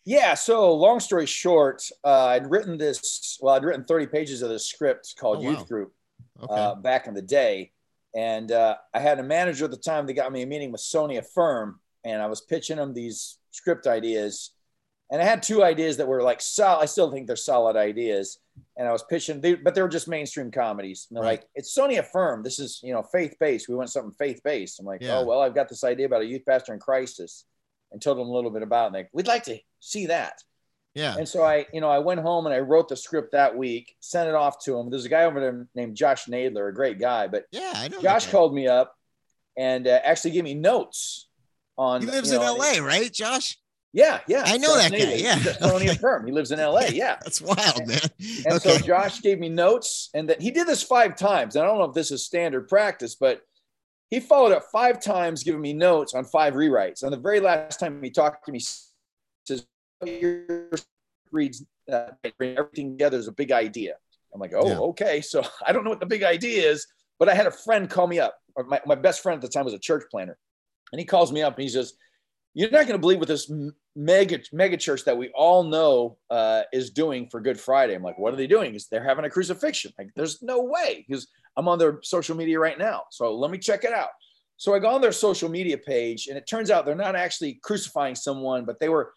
Yeah. 0.05 0.35
So, 0.35 0.75
long 0.75 1.01
story 1.01 1.27
short, 1.27 1.83
uh, 2.05 2.27
I'd 2.27 2.51
written 2.51 2.79
this. 2.79 3.39
Well, 3.41 3.55
I'd 3.55 3.65
written 3.65 3.85
30 3.85 4.07
pages 4.07 4.43
of 4.43 4.49
this 4.49 4.67
script 4.67 5.15
called 5.19 5.39
oh, 5.39 5.43
Youth 5.43 5.59
wow. 5.59 5.65
Group, 5.65 5.93
okay. 6.43 6.55
uh, 6.55 6.75
back 6.75 7.06
in 7.06 7.15
the 7.15 7.23
day. 7.23 7.73
And 8.15 8.50
uh, 8.50 8.77
I 8.94 9.00
had 9.00 9.19
a 9.19 9.23
manager 9.23 9.67
at 9.67 9.71
the 9.71 9.77
time 9.77 10.06
that 10.06 10.15
got 10.15 10.33
me 10.33 10.43
a 10.43 10.47
meeting 10.47 10.73
with 10.73 10.81
Sony 10.81 11.19
Affirm, 11.19 11.81
and 12.05 12.23
I 12.23 12.27
was 12.27 12.41
pitching 12.41 12.77
them 12.79 12.94
these 12.94 13.38
script 13.50 13.87
ideas. 13.87 14.53
And 15.11 15.23
I 15.23 15.25
had 15.25 15.43
two 15.43 15.62
ideas 15.62 15.99
that 15.99 16.09
were 16.09 16.23
like 16.23 16.41
solid. 16.41 16.83
I 16.83 16.87
still 16.87 17.12
think 17.12 17.27
they're 17.27 17.37
solid 17.37 17.77
ideas. 17.77 18.38
And 18.77 18.88
I 18.88 18.93
was 18.93 19.05
pitching, 19.05 19.41
they, 19.41 19.55
but 19.55 19.75
they 19.75 19.83
were 19.83 19.88
just 19.88 20.09
mainstream 20.09 20.50
comedies. 20.50 21.06
And 21.09 21.17
they're 21.17 21.25
right. 21.25 21.41
like, 21.41 21.49
it's 21.55 21.77
Sony 21.77 21.99
Affirm. 21.99 22.43
This 22.43 22.59
is, 22.59 22.81
you 22.83 22.93
know, 22.93 23.03
faith 23.03 23.37
based. 23.38 23.69
We 23.69 23.77
want 23.77 23.91
something 23.91 24.15
faith 24.19 24.41
based. 24.43 24.81
I'm 24.81 24.87
like, 24.87 25.03
yeah. 25.03 25.19
oh, 25.19 25.25
well, 25.25 25.41
I've 25.41 25.55
got 25.55 25.69
this 25.69 25.85
idea 25.85 26.06
about 26.06 26.23
a 26.23 26.27
youth 26.27 26.43
pastor 26.44 26.73
in 26.75 26.81
crisis 26.81 27.44
and 27.93 28.03
told 28.03 28.19
them 28.19 28.27
a 28.27 28.33
little 28.33 28.50
bit 28.50 28.62
about 28.62 28.85
it. 28.85 28.87
And 28.87 28.94
they, 28.97 29.09
we'd 29.12 29.29
like 29.29 29.44
to 29.44 29.59
see 29.79 30.06
that. 30.06 30.43
Yeah. 30.97 31.15
And 31.15 31.29
so 31.29 31.43
I, 31.43 31.67
you 31.75 31.83
know, 31.83 31.91
I 31.91 31.99
went 31.99 32.21
home 32.21 32.47
and 32.47 32.55
I 32.55 32.61
wrote 32.61 32.89
the 32.89 32.97
script 32.97 33.33
that 33.33 33.55
week, 33.55 33.95
sent 34.01 34.31
it 34.31 34.35
off 34.35 34.65
to 34.65 34.79
him. 34.79 34.89
There's 34.89 35.05
a 35.05 35.11
guy 35.11 35.25
over 35.25 35.39
there 35.41 35.69
named 35.75 35.95
Josh 35.95 36.25
Nadler, 36.25 36.71
a 36.71 36.73
great 36.73 36.99
guy. 36.99 37.27
But 37.27 37.45
yeah, 37.53 37.75
I 37.77 37.89
know. 37.89 38.01
Josh 38.01 38.31
called 38.31 38.55
me 38.55 38.67
up 38.67 38.95
and 39.59 39.87
uh, 39.87 40.01
actually 40.03 40.31
gave 40.31 40.45
me 40.45 40.55
notes 40.55 41.29
on. 41.77 42.01
He 42.01 42.07
lives 42.07 42.33
you 42.33 42.39
know, 42.39 42.55
in 42.55 42.61
L.A., 42.63 42.81
right, 42.81 43.13
Josh? 43.13 43.59
Yeah, 43.93 44.21
yeah. 44.27 44.45
I 44.47 44.57
know 44.57 44.75
Josh 44.75 44.91
that 44.91 44.93
Nadler. 44.93 45.11
guy. 45.11 45.15
Yeah, 45.17 45.53
Tony 45.69 45.91
okay. 45.91 45.99
Firm. 45.99 46.25
He 46.25 46.33
lives 46.33 46.51
in 46.51 46.61
L.A. 46.61 46.91
Yeah, 46.91 47.19
that's 47.23 47.43
wild, 47.43 47.87
man. 47.87 48.01
And 48.47 48.55
okay. 48.55 48.79
so 48.79 48.79
Josh 48.79 49.21
gave 49.21 49.39
me 49.39 49.51
notes, 49.51 50.09
and 50.15 50.31
that 50.31 50.41
he 50.41 50.51
did 50.51 50.67
this 50.67 50.83
five 50.83 51.15
times. 51.15 51.57
And 51.57 51.65
I 51.65 51.69
don't 51.69 51.79
know 51.79 51.85
if 51.85 51.95
this 51.95 52.11
is 52.11 52.25
standard 52.25 52.69
practice, 52.69 53.17
but 53.17 53.43
he 54.09 54.19
followed 54.21 54.53
up 54.53 54.63
five 54.73 55.03
times, 55.03 55.43
giving 55.43 55.61
me 55.61 55.75
notes 55.75 56.15
on 56.15 56.25
five 56.25 56.55
rewrites. 56.55 57.03
And 57.03 57.13
the 57.13 57.19
very 57.19 57.41
last 57.41 57.81
time 57.81 58.03
he 58.03 58.09
talked 58.09 58.47
to 58.47 58.53
me, 58.53 58.61
says, 60.05 60.87
reads 61.33 61.65
uh, 61.93 62.09
everything 62.41 62.93
together 62.93 63.19
is 63.19 63.29
a 63.29 63.33
big 63.33 63.53
idea. 63.53 63.95
I'm 64.35 64.41
like, 64.41 64.53
oh, 64.55 64.69
yeah. 64.69 64.79
okay. 64.79 65.21
So 65.21 65.43
I 65.67 65.73
don't 65.73 65.85
know 65.85 65.91
what 65.91 66.01
the 66.01 66.07
big 66.07 66.23
idea 66.23 66.71
is, 66.71 66.87
but 67.19 67.29
I 67.29 67.35
had 67.35 67.47
a 67.47 67.51
friend 67.51 67.89
call 67.89 68.07
me 68.07 68.19
up. 68.19 68.37
My, 68.67 68.81
my 68.87 68.95
best 68.95 69.23
friend 69.23 69.37
at 69.37 69.43
the 69.43 69.49
time 69.49 69.65
was 69.65 69.75
a 69.75 69.79
church 69.79 70.05
planner. 70.11 70.37
And 70.93 71.01
he 71.01 71.05
calls 71.05 71.33
me 71.33 71.43
up 71.43 71.55
and 71.55 71.63
he 71.63 71.69
says, 71.69 71.95
You're 72.55 72.71
not 72.71 72.87
going 72.87 72.93
to 72.93 72.99
believe 72.99 73.19
what 73.19 73.29
this 73.29 73.51
mega, 73.95 74.41
mega 74.53 74.76
church 74.76 75.05
that 75.05 75.17
we 75.17 75.31
all 75.35 75.65
know 75.65 76.19
uh, 76.31 76.62
is 76.73 76.91
doing 76.91 77.29
for 77.29 77.41
Good 77.41 77.61
Friday. 77.61 77.95
I'm 77.95 78.03
like, 78.03 78.19
What 78.19 78.33
are 78.33 78.37
they 78.37 78.47
doing? 78.47 78.75
Is 78.75 78.87
they're 78.87 79.05
having 79.05 79.25
a 79.25 79.31
crucifixion? 79.31 79.93
Like, 79.99 80.11
there's 80.15 80.43
no 80.43 80.62
way 80.62 81.05
because 81.07 81.29
I'm 81.57 81.69
on 81.69 81.79
their 81.79 81.99
social 82.03 82.37
media 82.37 82.59
right 82.59 82.79
now. 82.79 83.05
So 83.11 83.35
let 83.35 83.50
me 83.50 83.59
check 83.59 83.85
it 83.85 83.93
out. 83.93 84.11
So 84.59 84.75
I 84.75 84.79
go 84.79 84.88
on 84.88 85.03
their 85.03 85.12
social 85.12 85.50
media 85.50 85.76
page 85.76 86.29
and 86.29 86.38
it 86.38 86.47
turns 86.47 86.71
out 86.71 86.87
they're 86.87 86.95
not 86.95 87.17
actually 87.17 87.59
crucifying 87.62 88.15
someone, 88.15 88.65
but 88.65 88.81
they 88.81 88.88
were 88.88 89.12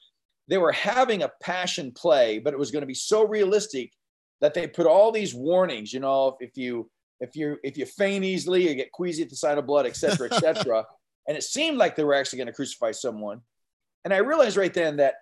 they 0.49 0.57
were 0.57 0.71
having 0.71 1.21
a 1.23 1.31
passion 1.41 1.91
play, 1.91 2.39
but 2.39 2.53
it 2.53 2.59
was 2.59 2.71
going 2.71 2.81
to 2.81 2.87
be 2.87 2.95
so 2.95 3.25
realistic 3.25 3.93
that 4.41 4.53
they 4.53 4.67
put 4.67 4.87
all 4.87 5.11
these 5.11 5.33
warnings. 5.33 5.93
You 5.93 5.99
know, 5.99 6.35
if, 6.39 6.49
if 6.49 6.57
you 6.57 6.89
if 7.19 7.35
you 7.35 7.57
if 7.63 7.77
you 7.77 7.85
faint 7.85 8.25
easily, 8.25 8.67
you 8.67 8.75
get 8.75 8.91
queasy 8.91 9.23
at 9.23 9.29
the 9.29 9.35
sight 9.35 9.57
of 9.59 9.67
blood, 9.67 9.85
et 9.85 9.95
cetera, 9.95 10.27
et 10.31 10.39
cetera. 10.39 10.85
and 11.27 11.37
it 11.37 11.43
seemed 11.43 11.77
like 11.77 11.95
they 11.95 12.03
were 12.03 12.15
actually 12.15 12.37
going 12.37 12.47
to 12.47 12.53
crucify 12.53 12.91
someone. 12.91 13.41
And 14.03 14.13
I 14.13 14.17
realized 14.17 14.57
right 14.57 14.73
then 14.73 14.97
that 14.97 15.15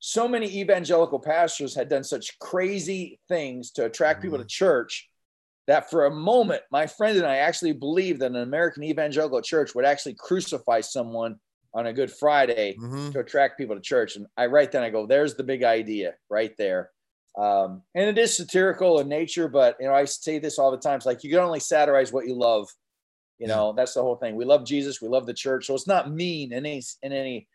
so 0.00 0.26
many 0.26 0.46
evangelical 0.60 1.20
pastors 1.20 1.76
had 1.76 1.88
done 1.88 2.02
such 2.02 2.36
crazy 2.40 3.20
things 3.28 3.70
to 3.72 3.84
attract 3.84 4.20
people 4.20 4.38
to 4.38 4.42
mm-hmm. 4.42 4.48
church 4.48 5.08
that 5.68 5.90
for 5.90 6.06
a 6.06 6.10
moment, 6.10 6.62
my 6.72 6.88
friend 6.88 7.16
and 7.16 7.26
I 7.26 7.36
actually 7.36 7.72
believed 7.72 8.20
that 8.20 8.32
an 8.32 8.36
American 8.36 8.82
evangelical 8.82 9.40
church 9.42 9.76
would 9.76 9.84
actually 9.84 10.14
crucify 10.14 10.80
someone 10.80 11.36
on 11.74 11.86
a 11.86 11.92
Good 11.92 12.10
Friday 12.10 12.76
mm-hmm. 12.78 13.10
to 13.10 13.20
attract 13.20 13.58
people 13.58 13.74
to 13.74 13.82
church. 13.82 14.16
And 14.16 14.26
I 14.36 14.46
right 14.46 14.70
then 14.70 14.82
I 14.82 14.90
go, 14.90 15.06
there's 15.06 15.34
the 15.34 15.44
big 15.44 15.62
idea 15.64 16.14
right 16.28 16.52
there. 16.58 16.90
Um, 17.38 17.82
and 17.94 18.08
it 18.08 18.18
is 18.18 18.36
satirical 18.36 19.00
in 19.00 19.08
nature, 19.08 19.48
but 19.48 19.76
you 19.80 19.86
know, 19.86 19.94
I 19.94 20.04
say 20.04 20.38
this 20.38 20.58
all 20.58 20.70
the 20.70 20.76
time. 20.76 20.96
It's 20.96 21.06
like 21.06 21.24
you 21.24 21.30
can 21.30 21.38
only 21.38 21.60
satirize 21.60 22.12
what 22.12 22.26
you 22.26 22.34
love. 22.34 22.68
You 23.38 23.48
know, 23.48 23.72
that's 23.72 23.94
the 23.94 24.02
whole 24.02 24.16
thing. 24.16 24.36
We 24.36 24.44
love 24.44 24.64
Jesus, 24.64 25.02
we 25.02 25.08
love 25.08 25.26
the 25.26 25.34
church. 25.34 25.66
So 25.66 25.74
it's 25.74 25.88
not 25.88 26.12
mean 26.12 26.52
in 26.52 26.64
any 26.64 26.82
in 27.02 27.12
any 27.12 27.48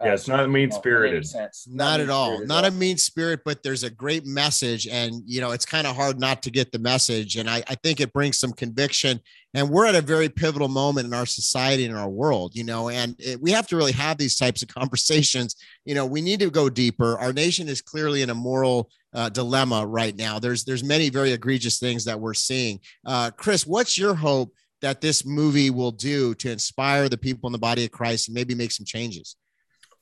yeah, 0.00 0.14
it's 0.14 0.26
not 0.26 0.48
mean 0.50 0.70
spirited. 0.70 1.24
Not, 1.34 1.50
not 1.68 2.00
at 2.00 2.10
all. 2.10 2.44
Not 2.44 2.64
a 2.64 2.70
mean 2.70 2.96
spirit, 2.98 3.40
but 3.44 3.62
there's 3.62 3.84
a 3.84 3.90
great 3.90 4.26
message. 4.26 4.88
And, 4.88 5.22
you 5.26 5.40
know, 5.40 5.52
it's 5.52 5.64
kind 5.64 5.86
of 5.86 5.94
hard 5.94 6.18
not 6.18 6.42
to 6.42 6.50
get 6.50 6.72
the 6.72 6.78
message. 6.78 7.36
And 7.36 7.48
I, 7.48 7.62
I 7.68 7.76
think 7.76 8.00
it 8.00 8.12
brings 8.12 8.38
some 8.38 8.52
conviction. 8.52 9.20
And 9.54 9.70
we're 9.70 9.86
at 9.86 9.94
a 9.94 10.00
very 10.00 10.28
pivotal 10.28 10.68
moment 10.68 11.06
in 11.06 11.14
our 11.14 11.26
society 11.26 11.84
and 11.84 11.96
our 11.96 12.08
world, 12.08 12.56
you 12.56 12.64
know, 12.64 12.88
and 12.88 13.14
it, 13.18 13.40
we 13.40 13.52
have 13.52 13.68
to 13.68 13.76
really 13.76 13.92
have 13.92 14.18
these 14.18 14.36
types 14.36 14.62
of 14.62 14.68
conversations. 14.74 15.54
You 15.84 15.94
know, 15.94 16.06
we 16.06 16.20
need 16.20 16.40
to 16.40 16.50
go 16.50 16.68
deeper. 16.68 17.18
Our 17.18 17.32
nation 17.32 17.68
is 17.68 17.80
clearly 17.80 18.22
in 18.22 18.30
a 18.30 18.34
moral 18.34 18.90
uh, 19.14 19.28
dilemma 19.28 19.86
right 19.86 20.16
now. 20.16 20.38
There's 20.38 20.64
there's 20.64 20.82
many 20.82 21.10
very 21.10 21.32
egregious 21.32 21.78
things 21.78 22.04
that 22.06 22.18
we're 22.18 22.34
seeing. 22.34 22.80
Uh, 23.06 23.30
Chris, 23.30 23.66
what's 23.66 23.98
your 23.98 24.14
hope 24.14 24.54
that 24.80 25.00
this 25.00 25.24
movie 25.24 25.70
will 25.70 25.92
do 25.92 26.34
to 26.36 26.50
inspire 26.50 27.08
the 27.08 27.18
people 27.18 27.46
in 27.46 27.52
the 27.52 27.58
body 27.58 27.84
of 27.84 27.90
Christ 27.90 28.28
and 28.28 28.34
maybe 28.34 28.54
make 28.54 28.72
some 28.72 28.86
changes? 28.86 29.36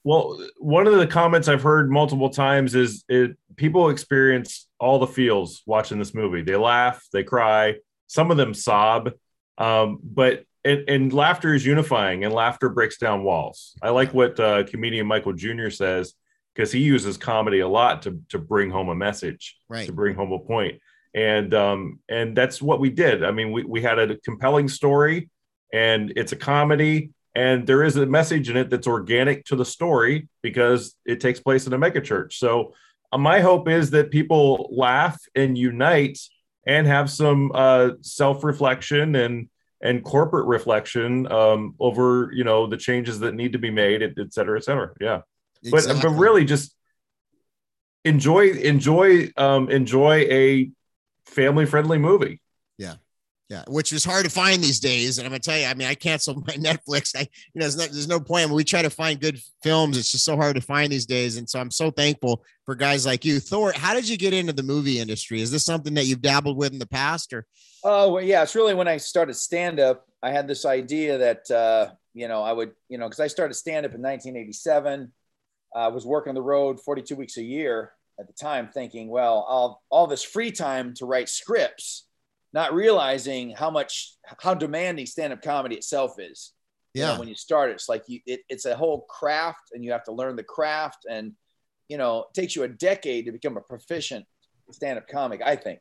Well, 0.03 0.45
one 0.59 0.87
of 0.87 0.95
the 0.95 1.07
comments 1.07 1.47
I've 1.49 1.63
heard 1.63 1.91
multiple 1.91 2.31
times 2.31 2.75
is 2.75 3.05
it 3.09 3.37
people 3.57 3.91
experience 3.91 4.67
all 4.79 4.99
the 4.99 5.07
feels 5.07 5.63
watching 5.67 5.99
this 5.99 6.15
movie. 6.15 6.43
They 6.43 6.57
laugh, 6.57 7.07
they 7.13 7.23
cry, 7.23 7.77
some 8.07 8.31
of 8.31 8.37
them 8.37 8.55
sob, 8.55 9.13
um, 9.59 9.99
but 10.03 10.45
and, 10.65 10.89
and, 10.89 11.13
laughter 11.13 11.55
is 11.55 11.65
unifying, 11.65 12.25
and 12.25 12.35
laughter 12.35 12.69
breaks 12.69 12.99
down 12.99 13.23
walls. 13.23 13.75
I 13.83 13.91
like 13.91 14.13
what 14.13 14.39
uh, 14.39 14.65
comedian 14.65 15.07
Michael 15.07 15.33
Jr. 15.33 15.71
says 15.71 16.15
because 16.55 16.73
he 16.73 16.81
uses 16.81 17.17
comedy 17.17 17.61
a 17.61 17.69
lot 17.69 18.03
to 18.03 18.21
to 18.31 18.39
bring 18.39 18.71
home 18.71 18.89
a 18.89 18.95
message, 18.95 19.57
right. 19.69 19.87
to 19.87 19.93
bring 19.93 20.15
home 20.15 20.33
a 20.33 20.39
point, 20.39 20.81
and 21.15 21.55
um, 21.55 22.01
and 22.09 22.37
that's 22.37 22.61
what 22.61 22.81
we 22.81 22.91
did. 22.91 23.25
I 23.25 23.31
mean, 23.31 23.53
we 23.53 23.65
we 23.65 23.81
had 23.81 23.99
a 23.99 24.19
compelling 24.19 24.69
story, 24.69 25.31
and 25.73 26.13
it's 26.17 26.33
a 26.33 26.37
comedy 26.37 27.11
and 27.35 27.67
there 27.67 27.83
is 27.83 27.97
a 27.97 28.07
message 28.07 28.51
in 28.51 28.57
it 28.57 28.71
that's 28.71 28.87
organic 28.87 29.45
to 29.47 29.57
the 29.57 29.65
story 29.65 30.29
because 30.43 30.97
it 31.05 31.21
takes 31.21 31.41
place 31.41 31.67
in 31.67 31.73
a 31.73 31.79
megachurch. 31.79 32.35
So 32.35 32.75
uh, 33.13 33.19
my 33.19 33.41
hope 33.41 33.69
is 33.69 33.91
that 33.91 34.11
people 34.11 34.69
laugh 34.73 35.21
and 35.35 35.57
unite 35.57 36.19
and 36.67 36.87
have 36.87 37.11
some 37.11 37.53
uh, 37.55 37.91
self-reflection 38.01 39.15
and 39.15 39.49
and 39.83 40.05
corporate 40.05 40.47
reflection 40.47 41.31
um, 41.33 41.75
over 41.81 42.31
you 42.35 42.45
know 42.45 42.67
the 42.67 42.77
changes 42.77 43.21
that 43.21 43.35
need 43.35 43.53
to 43.53 43.59
be 43.59 43.71
made, 43.71 44.03
et, 44.03 44.13
et 44.19 44.33
cetera, 44.33 44.59
et 44.59 44.65
cetera. 44.65 44.91
Yeah, 45.01 45.23
exactly. 45.63 45.95
but 45.95 46.03
but 46.03 46.11
really 46.11 46.45
just 46.45 46.75
enjoy 48.05 48.51
enjoy 48.51 49.31
um, 49.37 49.71
enjoy 49.71 50.27
a 50.31 50.71
family 51.27 51.67
friendly 51.67 51.99
movie. 51.99 52.41
Yeah, 52.77 52.97
which 53.67 53.93
is 53.93 54.05
hard 54.05 54.25
to 54.25 54.31
find 54.31 54.63
these 54.63 54.81
days. 54.81 55.19
And 55.19 55.27
I'm 55.27 55.33
gonna 55.33 55.41
tell 55.41 55.59
you, 55.59 55.67
I 55.67 55.75
mean, 55.75 55.89
I 55.89 55.95
canceled 55.95 56.47
my 56.47 56.55
Netflix. 56.55 57.17
I, 57.17 57.21
you 57.21 57.61
know, 57.61 57.63
there's 57.63 57.77
no, 57.77 57.85
there's 57.85 58.09
no 58.09 58.21
point. 58.21 58.49
When 58.49 58.57
we 58.57 58.65
try 58.65 58.83
to 58.83 58.91
find 58.91 59.21
good 59.21 59.41
films, 59.63 59.97
it's 59.97 60.13
just 60.13 60.25
so 60.25 60.37
hard 60.37 60.57
to 60.57 60.63
find 60.63 60.93
these 60.93 61.07
days. 61.07 61.37
And 61.37 61.49
so 61.49 61.61
I'm 61.61 61.71
so 61.71 61.91
thankful 61.91 62.43
for 62.65 62.75
guys 62.75 63.05
like 63.07 63.25
you, 63.25 63.41
Thor. 63.41 63.73
How 63.75 63.95
did 63.95 64.09
you 64.09 64.17
get 64.17 64.33
into 64.33 64.53
the 64.53 64.63
movie 64.63 65.01
industry? 65.01 65.41
Is 65.41 65.51
this 65.51 65.65
something 65.65 65.95
that 65.95 66.07
you've 66.07 66.23
dabbled 66.23 66.57
with 66.57 66.73
in 66.73 66.79
the 66.79 66.87
past, 66.87 67.33
or? 67.33 67.47
Oh 67.83 68.13
well, 68.13 68.25
yeah, 68.25 68.43
it's 68.43 68.55
really 68.55 68.75
when 68.75 68.89
I 68.89 68.99
started 68.99 69.35
stand 69.35 69.81
up. 69.81 70.07
I 70.23 70.31
had 70.31 70.47
this 70.47 70.65
idea 70.65 71.19
that 71.19 71.51
uh, 71.51 71.93
you 72.15 72.29
know 72.29 72.43
I 72.43 72.53
would, 72.53 72.73
you 72.89 72.99
know, 72.99 73.07
because 73.07 73.21
I 73.21 73.27
started 73.27 73.55
stand 73.55 73.87
up 73.87 73.95
in 73.95 74.03
1987. 74.03 75.13
I 75.75 75.89
was 75.89 76.05
working 76.05 76.35
the 76.35 76.43
road 76.43 76.81
42 76.81 77.15
weeks 77.15 77.37
a 77.37 77.43
year 77.43 77.93
at 78.19 78.27
the 78.27 78.33
time, 78.33 78.69
thinking, 78.73 79.09
well, 79.09 79.47
I'll 79.49 79.83
all 79.89 80.07
this 80.07 80.23
free 80.23 80.53
time 80.53 80.95
to 80.95 81.07
write 81.07 81.29
scripts 81.29 82.07
not 82.53 82.75
realizing 82.75 83.51
how 83.51 83.71
much 83.71 84.17
how 84.39 84.55
demanding 84.55 85.07
stand-up 85.07 85.43
comedy 85.43 85.77
itself 85.77 86.15
is. 86.19 86.53
Yeah 86.95 87.07
you 87.07 87.13
know, 87.13 87.19
when 87.21 87.29
you 87.29 87.35
start 87.35 87.71
it's 87.71 87.89
like 87.89 88.03
you 88.09 88.21
it, 88.27 88.41
it's 88.49 88.65
a 88.65 88.77
whole 88.77 89.03
craft 89.03 89.71
and 89.73 89.85
you 89.85 89.93
have 89.93 90.05
to 90.05 90.13
learn 90.13 90.37
the 90.37 90.43
craft 90.43 91.07
and 91.09 91.33
you 91.89 91.97
know 91.97 92.21
it 92.21 92.35
takes 92.35 92.57
you 92.57 92.65
a 92.65 92.69
decade 92.69 93.27
to 93.27 93.33
become 93.33 93.57
a 93.57 93.61
proficient 93.61 94.25
stand-up 94.73 95.07
comic 95.09 95.41
i 95.45 95.57
think. 95.57 95.81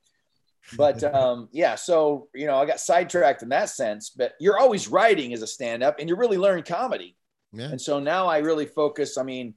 But 0.78 1.04
um 1.16 1.50
yeah 1.52 1.76
so 1.76 2.28
you 2.36 2.46
know 2.46 2.58
i 2.58 2.66
got 2.66 2.80
sidetracked 2.80 3.42
in 3.42 3.50
that 3.50 3.70
sense 3.70 4.12
but 4.12 4.34
you're 4.40 4.60
always 4.60 4.88
writing 4.88 5.34
as 5.34 5.42
a 5.42 5.48
stand-up 5.48 5.96
and 6.00 6.08
you 6.08 6.16
really 6.16 6.38
learn 6.38 6.64
comedy. 6.64 7.16
Yeah. 7.52 7.70
and 7.70 7.82
so 7.82 8.00
now 8.00 8.28
i 8.28 8.38
really 8.38 8.68
focus 8.68 9.18
i 9.18 9.24
mean 9.24 9.56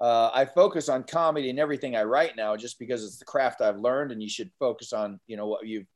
uh, 0.00 0.30
I 0.34 0.44
focus 0.44 0.88
on 0.88 1.04
comedy 1.04 1.50
and 1.50 1.58
everything 1.60 1.94
I 1.94 2.02
write 2.02 2.36
now, 2.36 2.56
just 2.56 2.80
because 2.80 3.04
it's 3.04 3.18
the 3.18 3.24
craft 3.24 3.60
I've 3.60 3.78
learned, 3.78 4.10
and 4.10 4.20
you 4.20 4.28
should 4.28 4.50
focus 4.58 4.92
on 4.92 5.20
you 5.26 5.36
know 5.36 5.46
what 5.46 5.66
you've 5.66 5.86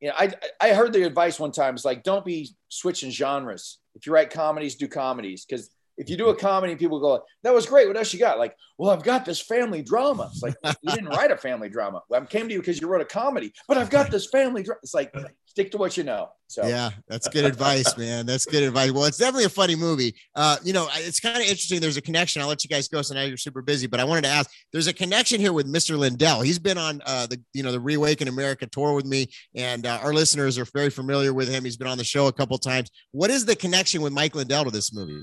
you 0.00 0.08
know, 0.08 0.14
I 0.18 0.32
I 0.60 0.74
heard 0.74 0.92
the 0.92 1.04
advice 1.04 1.40
one 1.40 1.52
time. 1.52 1.74
It's 1.74 1.84
like 1.84 2.02
don't 2.02 2.24
be 2.24 2.50
switching 2.68 3.10
genres. 3.10 3.78
If 3.94 4.06
you 4.06 4.12
write 4.12 4.30
comedies, 4.30 4.74
do 4.74 4.88
comedies 4.88 5.44
because 5.44 5.70
if 5.96 6.10
you 6.10 6.16
do 6.16 6.28
a 6.28 6.36
comedy, 6.36 6.76
people 6.76 7.00
go, 7.00 7.22
"That 7.42 7.54
was 7.54 7.66
great. 7.66 7.86
What 7.86 7.96
else 7.96 8.12
you 8.12 8.18
got?" 8.18 8.38
Like, 8.38 8.54
"Well, 8.78 8.90
I've 8.90 9.02
got 9.02 9.24
this 9.24 9.40
family 9.40 9.82
drama." 9.82 10.30
It's 10.32 10.42
like 10.42 10.54
you 10.82 10.92
didn't 10.92 11.08
write 11.08 11.30
a 11.30 11.36
family 11.36 11.68
drama. 11.68 12.02
I 12.12 12.20
came 12.20 12.48
to 12.48 12.54
you 12.54 12.60
because 12.60 12.80
you 12.80 12.88
wrote 12.88 13.00
a 13.00 13.06
comedy, 13.06 13.52
but 13.68 13.78
I've 13.78 13.90
got 13.90 14.10
this 14.10 14.26
family 14.26 14.62
drama. 14.62 14.80
It's 14.82 14.94
like 14.94 15.12
stick 15.56 15.70
to 15.70 15.78
what 15.78 15.96
you 15.96 16.04
know. 16.04 16.28
So 16.48 16.66
yeah, 16.66 16.90
that's 17.08 17.28
good 17.28 17.44
advice, 17.44 17.96
man. 17.96 18.26
That's 18.26 18.44
good 18.44 18.62
advice. 18.62 18.92
Well, 18.92 19.04
it's 19.06 19.16
definitely 19.16 19.46
a 19.46 19.48
funny 19.48 19.74
movie. 19.74 20.14
Uh, 20.34 20.58
you 20.62 20.72
know, 20.72 20.86
it's 20.94 21.18
kind 21.18 21.36
of 21.36 21.42
interesting. 21.42 21.80
There's 21.80 21.96
a 21.96 22.02
connection. 22.02 22.40
I'll 22.40 22.48
let 22.48 22.62
you 22.62 22.68
guys 22.68 22.88
go. 22.88 23.02
So 23.02 23.14
now 23.14 23.22
you're 23.22 23.38
super 23.38 23.62
busy, 23.62 23.86
but 23.86 23.98
I 23.98 24.04
wanted 24.04 24.24
to 24.24 24.30
ask. 24.30 24.50
There's 24.72 24.86
a 24.86 24.92
connection 24.92 25.40
here 25.40 25.52
with 25.52 25.66
Mr. 25.66 25.98
Lindell. 25.98 26.42
He's 26.42 26.58
been 26.58 26.78
on 26.78 27.00
uh, 27.06 27.26
the 27.26 27.40
you 27.54 27.62
know 27.62 27.72
the 27.72 27.80
Reawaken 27.80 28.28
America 28.28 28.66
tour 28.66 28.92
with 28.92 29.06
me, 29.06 29.28
and 29.54 29.86
uh, 29.86 29.98
our 30.02 30.12
listeners 30.12 30.58
are 30.58 30.66
very 30.66 30.90
familiar 30.90 31.32
with 31.32 31.48
him. 31.48 31.64
He's 31.64 31.76
been 31.76 31.88
on 31.88 31.98
the 31.98 32.04
show 32.04 32.26
a 32.26 32.32
couple 32.32 32.58
times. 32.58 32.90
What 33.12 33.30
is 33.30 33.46
the 33.46 33.56
connection 33.56 34.02
with 34.02 34.12
Mike 34.12 34.34
Lindell 34.34 34.64
to 34.64 34.70
this 34.70 34.94
movie? 34.94 35.20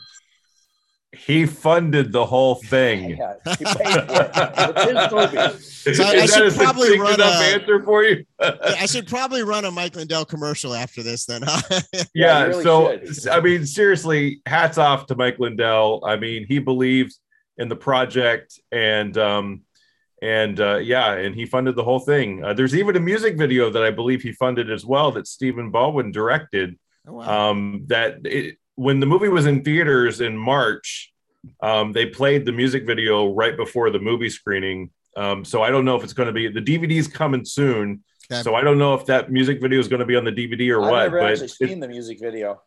He 1.14 1.46
funded 1.46 2.12
the 2.12 2.26
whole 2.26 2.56
thing. 2.56 3.20
Yeah, 3.24 3.56
he 3.58 3.66
paid 3.66 5.10
for 5.10 5.30
it. 5.32 5.62
So 5.62 6.04
I, 6.04 6.22
I 6.22 6.26
should 6.26 6.54
probably 6.54 7.00
run 7.00 7.22
a, 7.22 7.26
answer 7.26 7.84
for 7.84 8.04
you. 8.04 8.26
I 8.40 8.86
should 8.86 9.08
probably 9.08 9.44
run 9.44 9.66
a 9.66 9.72
Mike 9.72 9.96
Lindell 9.96 10.26
commercial 10.26 10.74
after 10.74 11.04
this, 11.04 11.26
then. 11.26 11.44
Huh? 11.46 11.62
yeah. 11.94 12.04
yeah 12.14 12.44
really 12.44 12.64
so 12.64 13.00
should. 13.06 13.28
I 13.28 13.40
mean, 13.42 13.66
seriously, 13.66 14.42
hats 14.46 14.78
off 14.78 15.06
to 15.08 15.16
Mike 15.16 15.40
Lindell. 15.40 16.04
I 16.06 16.16
mean, 16.16 16.46
he 16.48 16.60
believes 16.60 17.20
in 17.58 17.70
the 17.70 17.76
project, 17.76 18.60
and 18.72 19.18
um, 19.18 19.62
and 20.22 20.60
uh, 20.60 20.78
yeah, 20.78 21.14
and 21.14 21.36
he 21.36 21.46
funded 21.46 21.76
the 21.76 21.84
whole 21.84 22.00
thing. 22.00 22.44
Uh, 22.44 22.54
there's 22.54 22.76
even 22.76 22.96
a 22.96 23.02
music 23.02 23.38
video 23.38 23.70
that 23.70 23.84
I 23.84 23.92
believe 23.92 24.22
he 24.22 24.32
funded 24.32 24.72
as 24.72 24.86
well 24.86 25.12
that 25.12 25.28
Stephen 25.28 25.70
Baldwin 25.70 26.12
directed. 26.12 26.78
Oh, 27.08 27.14
wow. 27.14 27.50
Um, 27.52 27.84
that 27.88 28.26
it, 28.26 28.58
when 28.76 29.00
the 29.00 29.06
movie 29.06 29.30
was 29.30 29.46
in 29.46 29.64
theaters 29.64 30.22
in 30.22 30.38
March, 30.38 31.14
um, 31.62 31.92
they 31.92 32.06
played 32.06 32.46
the 32.46 32.52
music 32.52 32.86
video 32.86 33.34
right 33.34 33.56
before 33.56 33.90
the 33.90 34.00
movie 34.00 34.30
screening. 34.30 34.92
Um, 35.16 35.46
so 35.46 35.62
I 35.62 35.70
don't 35.70 35.86
know 35.86 35.96
if 35.96 36.04
it's 36.04 36.14
going 36.14 36.28
to 36.28 36.34
be 36.34 36.48
the 36.48 36.62
DVD's 36.62 37.08
coming 37.08 37.46
soon. 37.46 38.04
Okay. 38.32 38.42
So 38.42 38.56
I 38.56 38.62
don't 38.62 38.78
know 38.78 38.94
if 38.94 39.06
that 39.08 39.32
music 39.32 39.62
video 39.62 39.80
is 39.80 39.88
going 39.88 40.00
to 40.00 40.06
be 40.06 40.16
on 40.16 40.24
the 40.24 40.32
DVD 40.32 40.70
or 40.72 40.84
I've 40.84 40.90
what. 40.92 41.02
I've 41.02 41.12
never 41.12 41.32
actually 41.32 41.48
seen 41.50 41.80
the 41.80 41.88
music 41.88 42.20
video. 42.20 42.62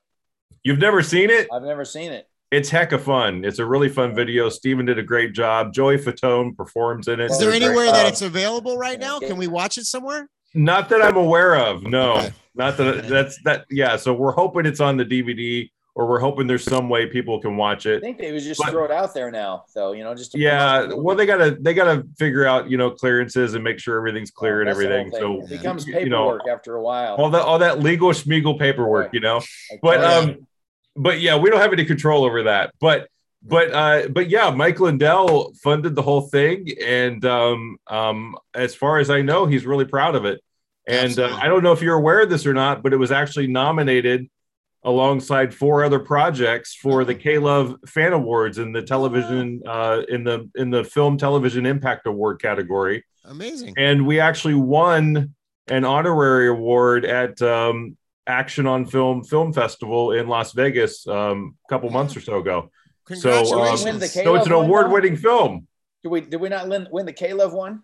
You've 0.63 0.79
never 0.79 1.03
seen 1.03 1.31
it? 1.31 1.49
I've 1.53 1.63
never 1.63 1.85
seen 1.85 2.13
it. 2.13 2.29
It's 2.51 2.69
heck 2.69 2.93
of 2.93 3.03
fun. 3.03 3.45
It's 3.45 3.59
a 3.59 3.67
really 3.67 3.89
fun 3.89 4.15
video. 4.15 4.49
Stephen 4.49 4.87
did 4.87 4.99
a 4.99 5.03
great 5.03 5.33
job. 5.33 5.73
Joey 5.73 5.99
Fatone 5.99 6.57
performs 6.57 7.09
in 7.09 7.19
it. 7.19 7.31
Is 7.31 7.39
there 7.41 7.51
anywhere 7.51 7.87
that 7.87 8.07
it's 8.07 8.23
available 8.23 8.79
right 8.79 9.01
now? 9.01 9.19
Can 9.19 9.37
we 9.37 9.49
watch 9.49 9.79
it 9.79 9.85
somewhere? 9.85 10.29
Not 10.55 10.89
that 10.91 11.03
I'm 11.03 11.17
aware 11.17 11.57
of. 11.57 11.83
No, 11.83 12.19
okay. 12.19 12.33
not 12.55 12.77
that. 12.77 13.09
That's 13.09 13.41
that. 13.43 13.67
Yeah. 13.69 13.97
So 13.97 14.15
we're 14.15 14.33
hoping 14.33 14.65
it's 14.65 14.81
on 14.81 14.97
the 14.97 15.05
DVD 15.05 15.71
or 15.97 16.07
we're 16.07 16.21
hoping 16.21 16.47
there's 16.47 16.63
some 16.63 16.91
way 16.91 17.07
people 17.07 17.41
can 17.41 17.57
watch 17.57 17.87
it. 17.87 17.97
I 17.97 18.01
think 18.01 18.19
they 18.19 18.31
was 18.31 18.45
just 18.45 18.61
but, 18.61 18.69
throw 18.69 18.85
it 18.85 18.91
out 18.91 19.15
there 19.15 19.31
now, 19.31 19.65
though. 19.75 19.93
You 19.93 20.05
know, 20.05 20.15
just 20.15 20.37
yeah. 20.37 20.93
Well, 20.93 21.17
they 21.17 21.25
gotta 21.25 21.57
they 21.59 21.73
gotta 21.73 22.07
figure 22.19 22.45
out 22.47 22.71
you 22.71 22.77
know 22.77 22.91
clearances 22.91 23.55
and 23.55 23.65
make 23.65 23.79
sure 23.79 23.97
everything's 23.97 24.31
clear 24.31 24.61
and 24.61 24.69
everything. 24.69 25.11
So 25.11 25.41
it 25.41 25.49
becomes 25.49 25.87
paperwork 25.87 26.05
you 26.05 26.11
know, 26.11 26.39
after 26.53 26.77
a 26.77 26.83
while. 26.83 27.15
All 27.15 27.31
that 27.31 27.41
all 27.41 27.59
that 27.61 27.81
legal 27.81 28.11
schmiegel 28.11 28.59
paperwork, 28.59 29.15
you 29.15 29.21
know. 29.21 29.41
but 29.81 30.05
um, 30.05 30.47
but 30.95 31.21
yeah, 31.21 31.39
we 31.39 31.49
don't 31.49 31.61
have 31.61 31.73
any 31.73 31.87
control 31.87 32.27
over 32.27 32.43
that. 32.43 32.75
But 32.79 33.09
but 33.43 33.73
uh, 33.73 34.09
but 34.09 34.29
yeah, 34.29 34.51
Mike 34.51 34.79
Lindell 34.79 35.55
funded 35.63 35.95
the 35.95 36.03
whole 36.03 36.21
thing, 36.21 36.73
and 36.85 37.25
um, 37.25 37.79
um, 37.87 38.37
as 38.53 38.75
far 38.75 38.99
as 38.99 39.09
I 39.09 39.23
know, 39.23 39.47
he's 39.47 39.65
really 39.65 39.87
proud 39.87 40.15
of 40.15 40.27
it. 40.27 40.43
And 40.87 41.19
uh, 41.19 41.39
I 41.41 41.49
don't 41.49 41.63
know 41.63 41.73
if 41.73 41.81
you're 41.81 41.97
aware 41.97 42.21
of 42.21 42.29
this 42.29 42.45
or 42.47 42.53
not, 42.53 42.83
but 42.83 42.93
it 42.93 42.97
was 42.97 43.11
actually 43.11 43.47
nominated 43.47 44.29
alongside 44.87 45.53
four 45.53 45.85
other 45.85 45.99
projects 45.99 46.75
for 46.75 47.05
the 47.05 47.15
K-Love 47.15 47.77
Fan 47.87 48.13
Awards 48.13 48.59
in 48.59 48.73
the 48.73 48.81
television 48.81 49.61
uh, 49.67 50.03
in 50.09 50.25
the 50.25 50.49
in 50.55 50.71
the 50.71 50.85
film 50.85 51.19
television 51.19 51.67
impact 51.67 52.07
award 52.07 52.41
category. 52.41 53.05
Amazing. 53.25 53.75
And 53.77 54.07
we 54.07 54.21
actually 54.21 54.55
won 54.55 55.35
an 55.67 55.85
honorary 55.85 56.49
award 56.49 57.05
at 57.05 57.43
um, 57.43 57.97
Action 58.29 58.67
on 58.67 58.87
Film 58.87 59.25
Film 59.25 59.53
Festival 59.53 60.13
in 60.13 60.29
Las 60.29 60.53
Vegas 60.53 61.07
um, 61.09 61.57
a 61.67 61.69
couple 61.69 61.91
months 61.91 62.17
or 62.17 62.21
so 62.21 62.39
ago. 62.39 62.71
So, 63.13 63.31
um, 63.61 63.77
so 64.01 64.35
it's 64.35 64.47
an 64.47 64.53
award-winning 64.53 65.17
film. 65.17 65.69
Did 66.03 66.09
we 66.09 66.21
did 66.23 66.41
we 66.41 66.49
not 66.49 66.69
win 66.69 67.07
the 67.07 67.13
K-Love 67.13 67.53
one? 67.53 67.83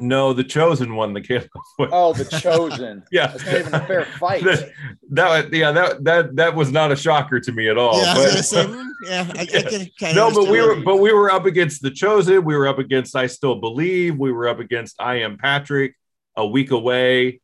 No, 0.00 0.32
the 0.32 0.44
chosen 0.44 0.94
one, 0.94 1.12
the 1.12 1.20
K-Love. 1.20 1.48
Oh, 1.92 2.12
the 2.12 2.24
chosen. 2.24 3.02
yeah, 3.12 3.34
it's 3.34 3.44
not 3.44 3.54
even 3.54 3.74
a 3.74 3.86
fair 3.86 4.04
fight. 4.18 4.44
that, 4.44 4.70
that, 5.10 5.52
yeah, 5.52 5.72
that 5.72 6.04
that 6.04 6.36
that 6.36 6.54
was 6.54 6.70
not 6.72 6.92
a 6.92 6.96
shocker 6.96 7.40
to 7.40 7.52
me 7.52 7.68
at 7.68 7.78
all. 7.78 8.00
Yeah, 8.02 8.14
but, 8.14 8.44
say, 8.44 8.66
hmm, 8.66 8.88
yeah, 9.04 9.30
I, 9.34 9.48
I 9.54 9.90
kind 9.98 10.16
no, 10.16 10.30
but 10.32 10.48
we 10.48 10.60
were, 10.60 10.80
but 10.80 10.96
we 10.96 11.12
were 11.12 11.30
up 11.30 11.46
against 11.46 11.82
the 11.82 11.90
chosen. 11.90 12.44
We 12.44 12.56
were 12.56 12.68
up 12.68 12.78
against 12.78 13.16
I 13.16 13.26
still 13.26 13.56
believe. 13.56 14.16
We 14.16 14.32
were 14.32 14.48
up 14.48 14.58
against 14.58 14.96
I 15.00 15.16
am 15.16 15.36
Patrick. 15.38 15.94
A 16.36 16.46
week 16.46 16.70
away, 16.70 17.40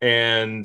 and 0.00 0.64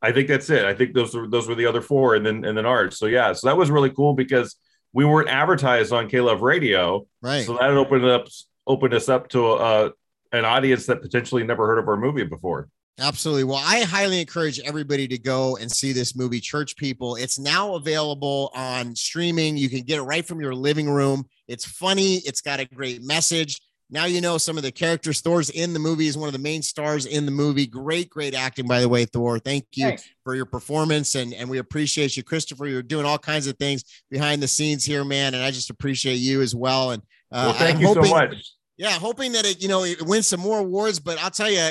I 0.00 0.12
think 0.12 0.28
that's 0.28 0.48
it. 0.50 0.64
I 0.64 0.72
think 0.72 0.94
those 0.94 1.16
were 1.16 1.26
those 1.26 1.48
were 1.48 1.56
the 1.56 1.66
other 1.66 1.80
four, 1.80 2.14
and 2.14 2.24
then 2.24 2.44
and 2.44 2.56
then 2.56 2.64
ours. 2.64 2.96
So 2.96 3.06
yeah, 3.06 3.32
so 3.32 3.48
that 3.48 3.56
was 3.56 3.72
really 3.72 3.90
cool 3.90 4.14
because 4.14 4.54
we 4.92 5.04
weren't 5.04 5.28
advertised 5.28 5.92
on 5.92 6.08
K 6.08 6.20
Love 6.20 6.42
Radio, 6.42 7.08
right? 7.20 7.44
So 7.44 7.54
that 7.54 7.70
opened 7.70 8.04
up 8.04 8.28
opened 8.68 8.94
us 8.94 9.08
up 9.08 9.28
to 9.30 9.54
a, 9.54 9.92
an 10.32 10.44
audience 10.44 10.86
that 10.86 11.02
potentially 11.02 11.44
never 11.44 11.66
heard 11.66 11.78
of 11.78 11.88
our 11.88 11.96
movie 11.96 12.24
before. 12.24 12.68
Absolutely. 12.98 13.44
Well, 13.44 13.62
I 13.62 13.80
highly 13.80 14.20
encourage 14.20 14.58
everybody 14.60 15.06
to 15.08 15.18
go 15.18 15.56
and 15.56 15.70
see 15.70 15.92
this 15.92 16.16
movie, 16.16 16.40
Church 16.40 16.76
People. 16.76 17.16
It's 17.16 17.38
now 17.38 17.74
available 17.74 18.50
on 18.54 18.96
streaming. 18.96 19.58
You 19.58 19.68
can 19.68 19.82
get 19.82 19.98
it 19.98 20.02
right 20.02 20.26
from 20.26 20.40
your 20.40 20.54
living 20.54 20.88
room. 20.88 21.26
It's 21.46 21.66
funny, 21.66 22.16
it's 22.24 22.40
got 22.40 22.58
a 22.58 22.64
great 22.64 23.04
message. 23.04 23.60
Now 23.90 24.06
you 24.06 24.20
know 24.20 24.38
some 24.38 24.56
of 24.56 24.64
the 24.64 24.72
characters. 24.72 25.20
Thor's 25.20 25.50
in 25.50 25.72
the 25.72 25.78
movie 25.78 26.08
is 26.08 26.16
one 26.16 26.26
of 26.26 26.32
the 26.32 26.40
main 26.40 26.62
stars 26.62 27.06
in 27.06 27.24
the 27.24 27.30
movie. 27.30 27.66
Great, 27.66 28.10
great 28.10 28.34
acting, 28.34 28.66
by 28.66 28.80
the 28.80 28.88
way, 28.88 29.04
Thor. 29.04 29.38
Thank 29.38 29.66
you 29.74 29.88
Thanks. 29.88 30.08
for 30.24 30.34
your 30.34 30.46
performance, 30.46 31.14
and 31.14 31.32
and 31.32 31.48
we 31.48 31.58
appreciate 31.58 32.16
you, 32.16 32.24
Christopher. 32.24 32.66
You're 32.66 32.82
doing 32.82 33.06
all 33.06 33.18
kinds 33.18 33.46
of 33.46 33.56
things 33.58 33.84
behind 34.10 34.42
the 34.42 34.48
scenes 34.48 34.84
here, 34.84 35.04
man, 35.04 35.34
and 35.34 35.42
I 35.44 35.52
just 35.52 35.70
appreciate 35.70 36.16
you 36.16 36.42
as 36.42 36.52
well. 36.52 36.90
And 36.90 37.02
uh, 37.30 37.44
well, 37.46 37.52
thank 37.52 37.76
I'm 37.76 37.82
you 37.82 37.86
hoping, 37.86 38.04
so 38.06 38.10
much 38.10 38.55
yeah, 38.78 38.90
hoping 38.90 39.32
that 39.32 39.46
it, 39.46 39.62
you 39.62 39.68
know, 39.68 39.84
it 39.84 40.02
wins 40.02 40.26
some 40.26 40.40
more 40.40 40.58
awards. 40.58 41.00
But 41.00 41.18
I'll 41.22 41.30
tell 41.30 41.50
you, 41.50 41.68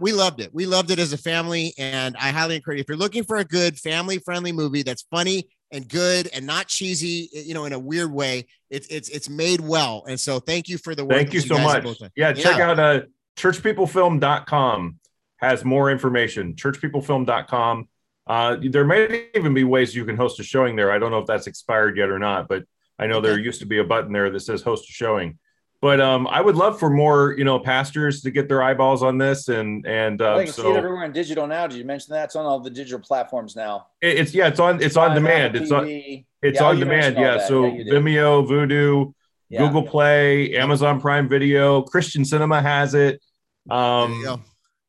we 0.00 0.12
loved 0.12 0.40
it. 0.40 0.52
We 0.52 0.66
loved 0.66 0.90
it 0.90 0.98
as 0.98 1.12
a 1.12 1.18
family, 1.18 1.72
and 1.78 2.16
I 2.16 2.30
highly 2.30 2.56
encourage. 2.56 2.80
If 2.80 2.88
you're 2.88 2.98
looking 2.98 3.22
for 3.22 3.36
a 3.36 3.44
good 3.44 3.78
family-friendly 3.78 4.52
movie 4.52 4.82
that's 4.82 5.02
funny 5.10 5.48
and 5.70 5.88
good 5.88 6.28
and 6.34 6.46
not 6.46 6.66
cheesy, 6.66 7.28
you 7.32 7.54
know, 7.54 7.64
in 7.64 7.72
a 7.72 7.78
weird 7.78 8.12
way, 8.12 8.46
it's 8.70 8.88
it's 8.88 9.08
it's 9.08 9.28
made 9.28 9.60
well. 9.60 10.04
And 10.08 10.18
so, 10.18 10.40
thank 10.40 10.68
you 10.68 10.78
for 10.78 10.94
the 10.94 11.04
work. 11.04 11.12
Thank 11.12 11.32
you, 11.32 11.40
you 11.40 11.46
so 11.46 11.58
much. 11.58 11.86
Yeah, 12.16 12.32
check 12.32 12.58
yeah. 12.58 12.70
out 12.70 12.80
uh, 12.80 13.00
churchpeoplefilm.com 13.36 14.98
has 15.36 15.64
more 15.64 15.90
information. 15.92 16.54
Churchpeoplefilm.com. 16.54 17.88
Uh, 18.26 18.56
there 18.70 18.84
may 18.84 19.28
even 19.34 19.54
be 19.54 19.62
ways 19.64 19.94
you 19.94 20.04
can 20.04 20.16
host 20.16 20.40
a 20.40 20.42
showing 20.42 20.74
there. 20.74 20.90
I 20.90 20.98
don't 20.98 21.12
know 21.12 21.18
if 21.18 21.26
that's 21.26 21.46
expired 21.46 21.96
yet 21.96 22.10
or 22.10 22.18
not, 22.18 22.48
but 22.48 22.64
I 22.98 23.06
know 23.06 23.18
okay. 23.18 23.28
there 23.28 23.38
used 23.38 23.60
to 23.60 23.66
be 23.66 23.78
a 23.78 23.84
button 23.84 24.12
there 24.12 24.28
that 24.28 24.40
says 24.40 24.60
host 24.60 24.90
a 24.90 24.92
showing 24.92 25.38
but 25.80 26.00
um, 26.00 26.26
I 26.26 26.40
would 26.40 26.56
love 26.56 26.78
for 26.78 26.90
more, 26.90 27.34
you 27.38 27.44
know, 27.44 27.58
pastors 27.58 28.22
to 28.22 28.30
get 28.30 28.48
their 28.48 28.62
eyeballs 28.62 29.02
on 29.02 29.16
this, 29.16 29.48
and 29.48 29.86
and 29.86 30.20
uh, 30.20 30.24
well, 30.24 30.40
you 30.40 30.44
can 30.46 30.54
so, 30.54 30.62
see 30.62 30.70
it 30.70 30.76
everywhere 30.76 31.04
in 31.04 31.12
digital 31.12 31.46
now. 31.46 31.66
Did 31.66 31.78
you 31.78 31.84
mention 31.84 32.14
that? 32.14 32.24
It's 32.24 32.36
on 32.36 32.44
all 32.44 32.58
the 32.58 32.70
digital 32.70 32.98
platforms 32.98 33.54
now. 33.54 33.86
it's 34.00 34.34
yeah, 34.34 34.48
it's 34.48 34.58
on 34.58 34.82
it's 34.82 34.96
on 34.96 35.14
demand. 35.14 35.54
It's 35.54 35.70
on 35.70 35.86
it's 35.88 36.26
yeah, 36.42 36.62
on 36.64 36.80
demand. 36.80 37.16
Yeah, 37.16 37.46
so 37.46 37.66
yeah, 37.66 37.92
Vimeo, 37.92 38.46
Vudu, 38.46 39.14
yeah. 39.48 39.60
Google 39.60 39.84
Play, 39.84 40.56
Amazon 40.56 41.00
Prime 41.00 41.28
Video, 41.28 41.82
Christian 41.82 42.24
Cinema 42.24 42.60
has 42.60 42.94
it. 42.94 43.22
Um, 43.70 44.42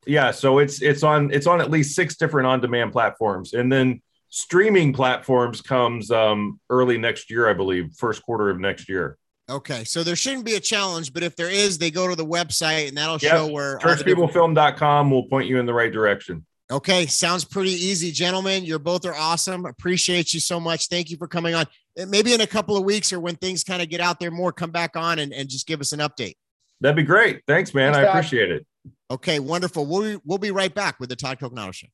yeah, 0.08 0.32
so 0.32 0.58
it's 0.58 0.82
it's 0.82 1.04
on 1.04 1.32
it's 1.32 1.46
on 1.46 1.62
at 1.62 1.70
least 1.70 1.96
six 1.96 2.16
different 2.16 2.48
on 2.48 2.62
demand 2.62 2.94
platforms, 2.94 3.54
and 3.54 3.72
then 3.72 4.02
streaming 4.30 4.94
platforms 4.94 5.62
comes 5.62 6.10
um, 6.10 6.60
early 6.70 6.98
next 6.98 7.30
year, 7.30 7.48
I 7.48 7.54
believe, 7.54 7.94
first 7.96 8.24
quarter 8.24 8.50
of 8.50 8.60
next 8.60 8.90
year. 8.90 9.18
Okay, 9.50 9.84
so 9.84 10.04
there 10.04 10.16
shouldn't 10.16 10.46
be 10.46 10.56
a 10.56 10.60
challenge, 10.60 11.12
but 11.12 11.24
if 11.24 11.36
there 11.36 11.50
is, 11.50 11.78
they 11.78 11.90
go 11.90 12.08
to 12.08 12.16
the 12.16 12.26
website 12.26 12.88
and 12.88 12.98
that'll 12.98 13.18
yep. 13.18 13.32
show 13.32 13.48
where 13.48 13.80
churchpeoplefilm.com 13.80 15.10
will 15.10 15.24
point 15.24 15.48
you 15.48 15.58
in 15.60 15.66
the 15.66 15.74
right 15.74 15.92
direction. 15.92 16.46
Okay, 16.72 17.08
sounds 17.08 17.46
pretty 17.46 17.72
easy, 17.72 18.12
gentlemen. 18.12 18.64
You're 18.64 18.78
both 18.78 19.04
are 19.06 19.16
awesome. 19.16 19.66
Appreciate 19.66 20.36
you 20.36 20.40
so 20.40 20.60
much. 20.60 20.88
Thank 20.88 21.10
you 21.10 21.18
for 21.18 21.28
coming 21.28 21.56
on. 21.56 21.66
Maybe 21.98 22.34
in 22.34 22.42
a 22.42 22.48
couple 22.48 22.78
of 22.78 22.84
weeks 22.84 23.12
or 23.12 23.20
when 23.20 23.36
things 23.38 23.64
kind 23.64 23.82
of 23.82 23.90
get 23.90 24.02
out 24.02 24.20
there 24.20 24.30
more, 24.30 24.52
come 24.52 24.70
back 24.70 24.96
on 24.96 25.18
and, 25.18 25.34
and 25.34 25.50
just 25.50 25.66
give 25.66 25.82
us 25.82 25.94
an 25.94 26.00
update. 26.00 26.36
That'd 26.80 26.96
be 26.96 27.04
great. 27.04 27.42
Thanks, 27.48 27.74
man. 27.74 27.94
Thanks, 27.94 28.08
I 28.08 28.10
appreciate 28.12 28.52
it. 28.52 28.68
Okay, 29.10 29.40
wonderful. 29.40 29.88
We'll, 29.88 30.22
we'll 30.24 30.38
be 30.38 30.52
right 30.52 30.74
back 30.74 31.00
with 31.00 31.10
the 31.10 31.16
Todd 31.16 31.40
Coconato 31.40 31.74
Show. 31.74 31.88